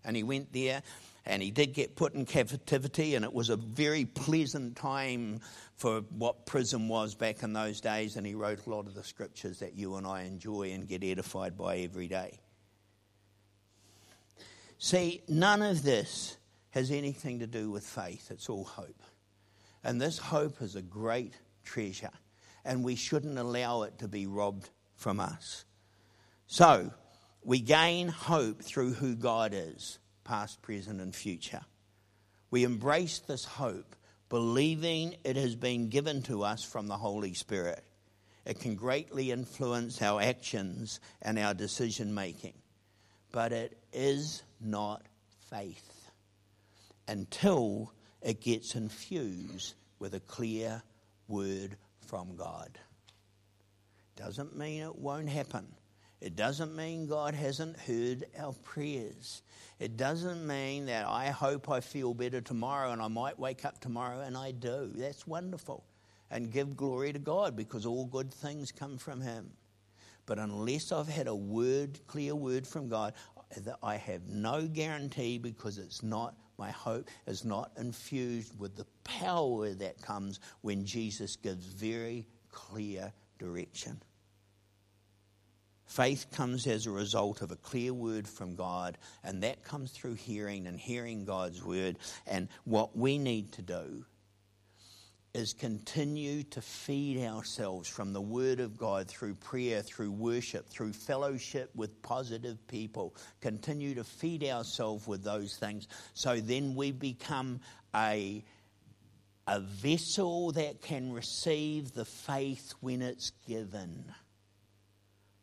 And 0.04 0.16
he 0.16 0.22
went 0.22 0.52
there 0.52 0.82
and 1.26 1.42
he 1.42 1.50
did 1.50 1.74
get 1.74 1.96
put 1.96 2.14
in 2.14 2.24
captivity, 2.24 3.16
and 3.16 3.24
it 3.24 3.32
was 3.32 3.48
a 3.48 3.56
very 3.56 4.04
pleasant 4.04 4.76
time 4.76 5.40
for 5.74 6.02
what 6.16 6.46
prison 6.46 6.86
was 6.86 7.16
back 7.16 7.42
in 7.42 7.52
those 7.52 7.80
days. 7.80 8.16
And 8.16 8.24
he 8.24 8.34
wrote 8.34 8.64
a 8.64 8.70
lot 8.70 8.86
of 8.86 8.94
the 8.94 9.02
scriptures 9.02 9.58
that 9.58 9.74
you 9.74 9.96
and 9.96 10.06
I 10.06 10.22
enjoy 10.22 10.70
and 10.70 10.86
get 10.86 11.02
edified 11.02 11.58
by 11.58 11.78
every 11.78 12.06
day. 12.06 12.38
See, 14.78 15.22
none 15.26 15.62
of 15.62 15.82
this 15.82 16.36
has 16.70 16.92
anything 16.92 17.40
to 17.40 17.46
do 17.48 17.70
with 17.70 17.84
faith, 17.84 18.30
it's 18.30 18.48
all 18.48 18.64
hope. 18.64 19.02
And 19.86 20.00
this 20.00 20.18
hope 20.18 20.62
is 20.62 20.74
a 20.74 20.82
great 20.82 21.34
treasure, 21.62 22.10
and 22.64 22.82
we 22.82 22.96
shouldn't 22.96 23.38
allow 23.38 23.82
it 23.82 24.00
to 24.00 24.08
be 24.08 24.26
robbed 24.26 24.68
from 24.96 25.20
us. 25.20 25.64
So, 26.48 26.90
we 27.44 27.60
gain 27.60 28.08
hope 28.08 28.64
through 28.64 28.94
who 28.94 29.14
God 29.14 29.52
is, 29.54 30.00
past, 30.24 30.60
present, 30.60 31.00
and 31.00 31.14
future. 31.14 31.60
We 32.50 32.64
embrace 32.64 33.20
this 33.20 33.44
hope, 33.44 33.94
believing 34.28 35.14
it 35.22 35.36
has 35.36 35.54
been 35.54 35.88
given 35.88 36.20
to 36.22 36.42
us 36.42 36.64
from 36.64 36.88
the 36.88 36.96
Holy 36.96 37.34
Spirit. 37.34 37.84
It 38.44 38.58
can 38.58 38.74
greatly 38.74 39.30
influence 39.30 40.02
our 40.02 40.20
actions 40.20 40.98
and 41.22 41.38
our 41.38 41.54
decision 41.54 42.12
making, 42.12 42.54
but 43.30 43.52
it 43.52 43.78
is 43.92 44.42
not 44.60 45.06
faith 45.48 46.10
until 47.06 47.92
it 48.26 48.40
gets 48.40 48.74
infused 48.74 49.74
with 50.00 50.12
a 50.14 50.20
clear 50.20 50.82
word 51.28 51.76
from 52.08 52.34
God. 52.34 52.76
Doesn't 54.16 54.58
mean 54.58 54.82
it 54.82 54.96
won't 54.96 55.28
happen. 55.28 55.64
It 56.20 56.34
doesn't 56.34 56.74
mean 56.74 57.06
God 57.06 57.34
hasn't 57.34 57.78
heard 57.78 58.24
our 58.36 58.52
prayers. 58.64 59.42
It 59.78 59.96
doesn't 59.96 60.44
mean 60.44 60.86
that 60.86 61.06
I 61.06 61.26
hope 61.30 61.70
I 61.70 61.78
feel 61.78 62.14
better 62.14 62.40
tomorrow 62.40 62.90
and 62.90 63.00
I 63.00 63.06
might 63.06 63.38
wake 63.38 63.64
up 63.64 63.80
tomorrow 63.80 64.22
and 64.22 64.36
I 64.36 64.50
do. 64.50 64.90
That's 64.96 65.24
wonderful. 65.24 65.84
And 66.28 66.50
give 66.50 66.76
glory 66.76 67.12
to 67.12 67.20
God 67.20 67.54
because 67.54 67.86
all 67.86 68.06
good 68.06 68.34
things 68.34 68.72
come 68.72 68.98
from 68.98 69.20
Him. 69.20 69.52
But 70.24 70.40
unless 70.40 70.90
I've 70.90 71.06
had 71.06 71.28
a 71.28 71.34
word, 71.36 72.00
clear 72.08 72.34
word 72.34 72.66
from 72.66 72.88
God, 72.88 73.12
I 73.84 73.98
have 73.98 74.26
no 74.26 74.66
guarantee 74.66 75.38
because 75.38 75.78
it's 75.78 76.02
not 76.02 76.34
my 76.58 76.70
hope 76.70 77.08
is 77.26 77.44
not 77.44 77.72
infused 77.78 78.58
with 78.58 78.76
the 78.76 78.86
power 79.04 79.74
that 79.74 80.00
comes 80.02 80.40
when 80.62 80.84
Jesus 80.84 81.36
gives 81.36 81.66
very 81.66 82.26
clear 82.50 83.12
direction. 83.38 84.00
Faith 85.86 86.26
comes 86.32 86.66
as 86.66 86.86
a 86.86 86.90
result 86.90 87.42
of 87.42 87.52
a 87.52 87.56
clear 87.56 87.94
word 87.94 88.26
from 88.26 88.56
God, 88.56 88.98
and 89.22 89.42
that 89.42 89.62
comes 89.62 89.92
through 89.92 90.14
hearing 90.14 90.66
and 90.66 90.78
hearing 90.78 91.24
God's 91.24 91.62
word. 91.62 91.98
And 92.26 92.48
what 92.64 92.96
we 92.96 93.18
need 93.18 93.52
to 93.52 93.62
do 93.62 94.04
is 95.36 95.52
continue 95.52 96.42
to 96.44 96.62
feed 96.62 97.22
ourselves 97.22 97.88
from 97.88 98.12
the 98.12 98.20
Word 98.20 98.58
of 98.58 98.78
God 98.78 99.06
through 99.06 99.34
prayer, 99.34 99.82
through 99.82 100.10
worship, 100.10 100.68
through 100.68 100.94
fellowship 100.94 101.70
with 101.74 102.00
positive 102.02 102.66
people. 102.68 103.14
Continue 103.42 103.94
to 103.94 104.04
feed 104.04 104.44
ourselves 104.44 105.06
with 105.06 105.22
those 105.22 105.56
things 105.56 105.88
so 106.14 106.40
then 106.40 106.74
we 106.74 106.90
become 106.90 107.60
a, 107.94 108.42
a 109.46 109.60
vessel 109.60 110.52
that 110.52 110.80
can 110.80 111.12
receive 111.12 111.92
the 111.92 112.06
faith 112.06 112.72
when 112.80 113.02
it's 113.02 113.32
given. 113.46 114.04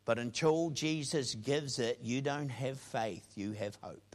But 0.04 0.18
until 0.18 0.70
Jesus 0.70 1.34
gives 1.36 1.78
it, 1.78 2.00
you 2.02 2.20
don't 2.20 2.50
have 2.50 2.78
faith, 2.80 3.26
you 3.36 3.52
have 3.52 3.78
hope 3.80 4.14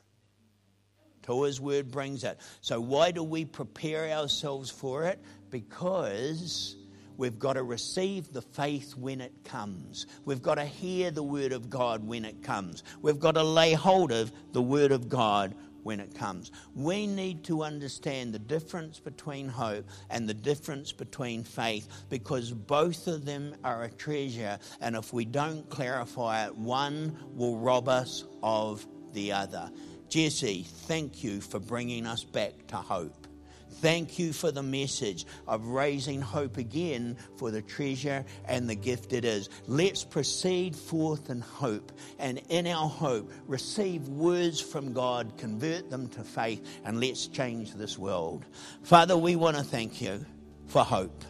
till 1.30 1.44
his 1.44 1.62
word 1.62 1.92
brings 1.92 2.24
it. 2.24 2.40
So, 2.62 2.82
why 2.82 3.12
do 3.12 3.24
we 3.24 3.46
prepare 3.46 4.10
ourselves 4.12 4.72
for 4.72 5.06
it? 5.06 5.20
Because 5.50 6.76
we've 7.18 7.40
got 7.40 7.54
to 7.54 7.64
receive 7.64 8.32
the 8.32 8.42
faith 8.42 8.96
when 8.96 9.22
it 9.22 9.34
comes. 9.44 10.08
We've 10.26 10.42
got 10.42 10.56
to 10.56 10.66
hear 10.66 11.12
the 11.12 11.24
word 11.24 11.52
of 11.52 11.70
God 11.70 12.06
when 12.06 12.26
it 12.26 12.42
comes. 12.44 12.84
We've 13.02 13.20
got 13.20 13.36
to 13.36 13.44
lay 13.44 13.74
hold 13.74 14.12
of 14.12 14.32
the 14.54 14.62
word 14.62 14.92
of 14.92 15.10
God 15.10 15.56
when 15.84 16.00
it 16.00 16.14
comes. 16.14 16.52
We 16.76 17.08
need 17.08 17.44
to 17.46 17.64
understand 17.64 18.34
the 18.34 18.40
difference 18.40 19.00
between 19.00 19.48
hope 19.48 19.86
and 20.10 20.28
the 20.28 20.34
difference 20.34 20.92
between 20.92 21.44
faith 21.44 21.88
because 22.10 22.52
both 22.52 23.08
of 23.08 23.26
them 23.26 23.56
are 23.64 23.84
a 23.84 23.90
treasure, 23.90 24.60
and 24.82 24.96
if 24.96 25.14
we 25.14 25.26
don't 25.26 25.70
clarify 25.70 26.46
it, 26.46 26.56
one 26.56 27.18
will 27.36 27.58
rob 27.58 27.88
us 27.90 28.26
of 28.44 28.86
the 29.14 29.32
other. 29.32 29.72
Jesse, 30.10 30.64
thank 30.64 31.24
you 31.24 31.42
for 31.42 31.60
bringing 31.60 32.06
us 32.06 32.24
back 32.24 32.68
to 32.68 32.78
hope. 32.78 33.29
Thank 33.70 34.20
you 34.20 34.34
for 34.34 34.52
the 34.52 34.64
message 34.64 35.26
of 35.48 35.68
raising 35.68 36.22
hope 36.22 36.58
again 36.58 37.18
for 37.38 37.50
the 37.52 37.62
treasure 37.62 38.26
and 38.46 38.70
the 38.70 38.76
gift 38.76 39.14
it 39.14 39.24
is. 39.24 39.50
Let's 39.68 40.04
proceed 40.04 40.76
forth 40.76 41.30
in 41.30 41.42
hope, 41.42 41.92
and 42.18 42.42
in 42.50 42.68
our 42.68 42.90
hope, 42.90 43.32
receive 43.48 44.08
words 44.10 44.60
from 44.60 44.92
God, 44.92 45.38
convert 45.38 45.90
them 45.90 46.10
to 46.10 46.24
faith, 46.24 46.66
and 46.84 47.00
let's 47.00 47.28
change 47.28 47.74
this 47.74 47.98
world. 47.98 48.46
Father, 48.84 49.18
we 49.18 49.36
want 49.36 49.56
to 49.56 49.64
thank 49.64 50.02
you 50.02 50.26
for 50.68 50.84
hope. 50.84 51.24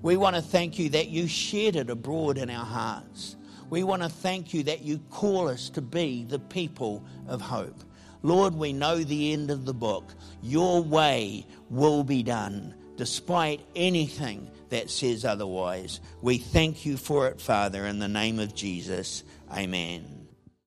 We 0.00 0.16
want 0.16 0.36
to 0.36 0.42
thank 0.42 0.78
you 0.78 0.90
that 0.90 1.08
you 1.08 1.26
shed 1.26 1.76
it 1.76 1.90
abroad 1.90 2.38
in 2.38 2.50
our 2.50 2.64
hearts. 2.64 3.36
We 3.70 3.82
want 3.82 4.02
to 4.02 4.08
thank 4.08 4.52
you 4.52 4.62
that 4.64 4.82
you 4.82 4.98
call 5.10 5.48
us 5.48 5.70
to 5.70 5.80
be 5.80 6.24
the 6.24 6.38
people 6.38 7.04
of 7.26 7.40
hope. 7.40 7.82
Lord, 8.24 8.54
we 8.54 8.72
know 8.72 9.04
the 9.04 9.34
end 9.34 9.50
of 9.50 9.66
the 9.66 9.74
book. 9.74 10.14
Your 10.42 10.82
way 10.82 11.46
will 11.68 12.02
be 12.02 12.22
done 12.22 12.74
despite 12.96 13.60
anything 13.76 14.50
that 14.70 14.88
says 14.88 15.26
otherwise. 15.26 16.00
We 16.22 16.38
thank 16.38 16.86
you 16.86 16.96
for 16.96 17.28
it, 17.28 17.38
Father, 17.38 17.84
in 17.84 17.98
the 17.98 18.08
name 18.08 18.38
of 18.38 18.54
Jesus. 18.54 19.24
Amen. 19.52 20.13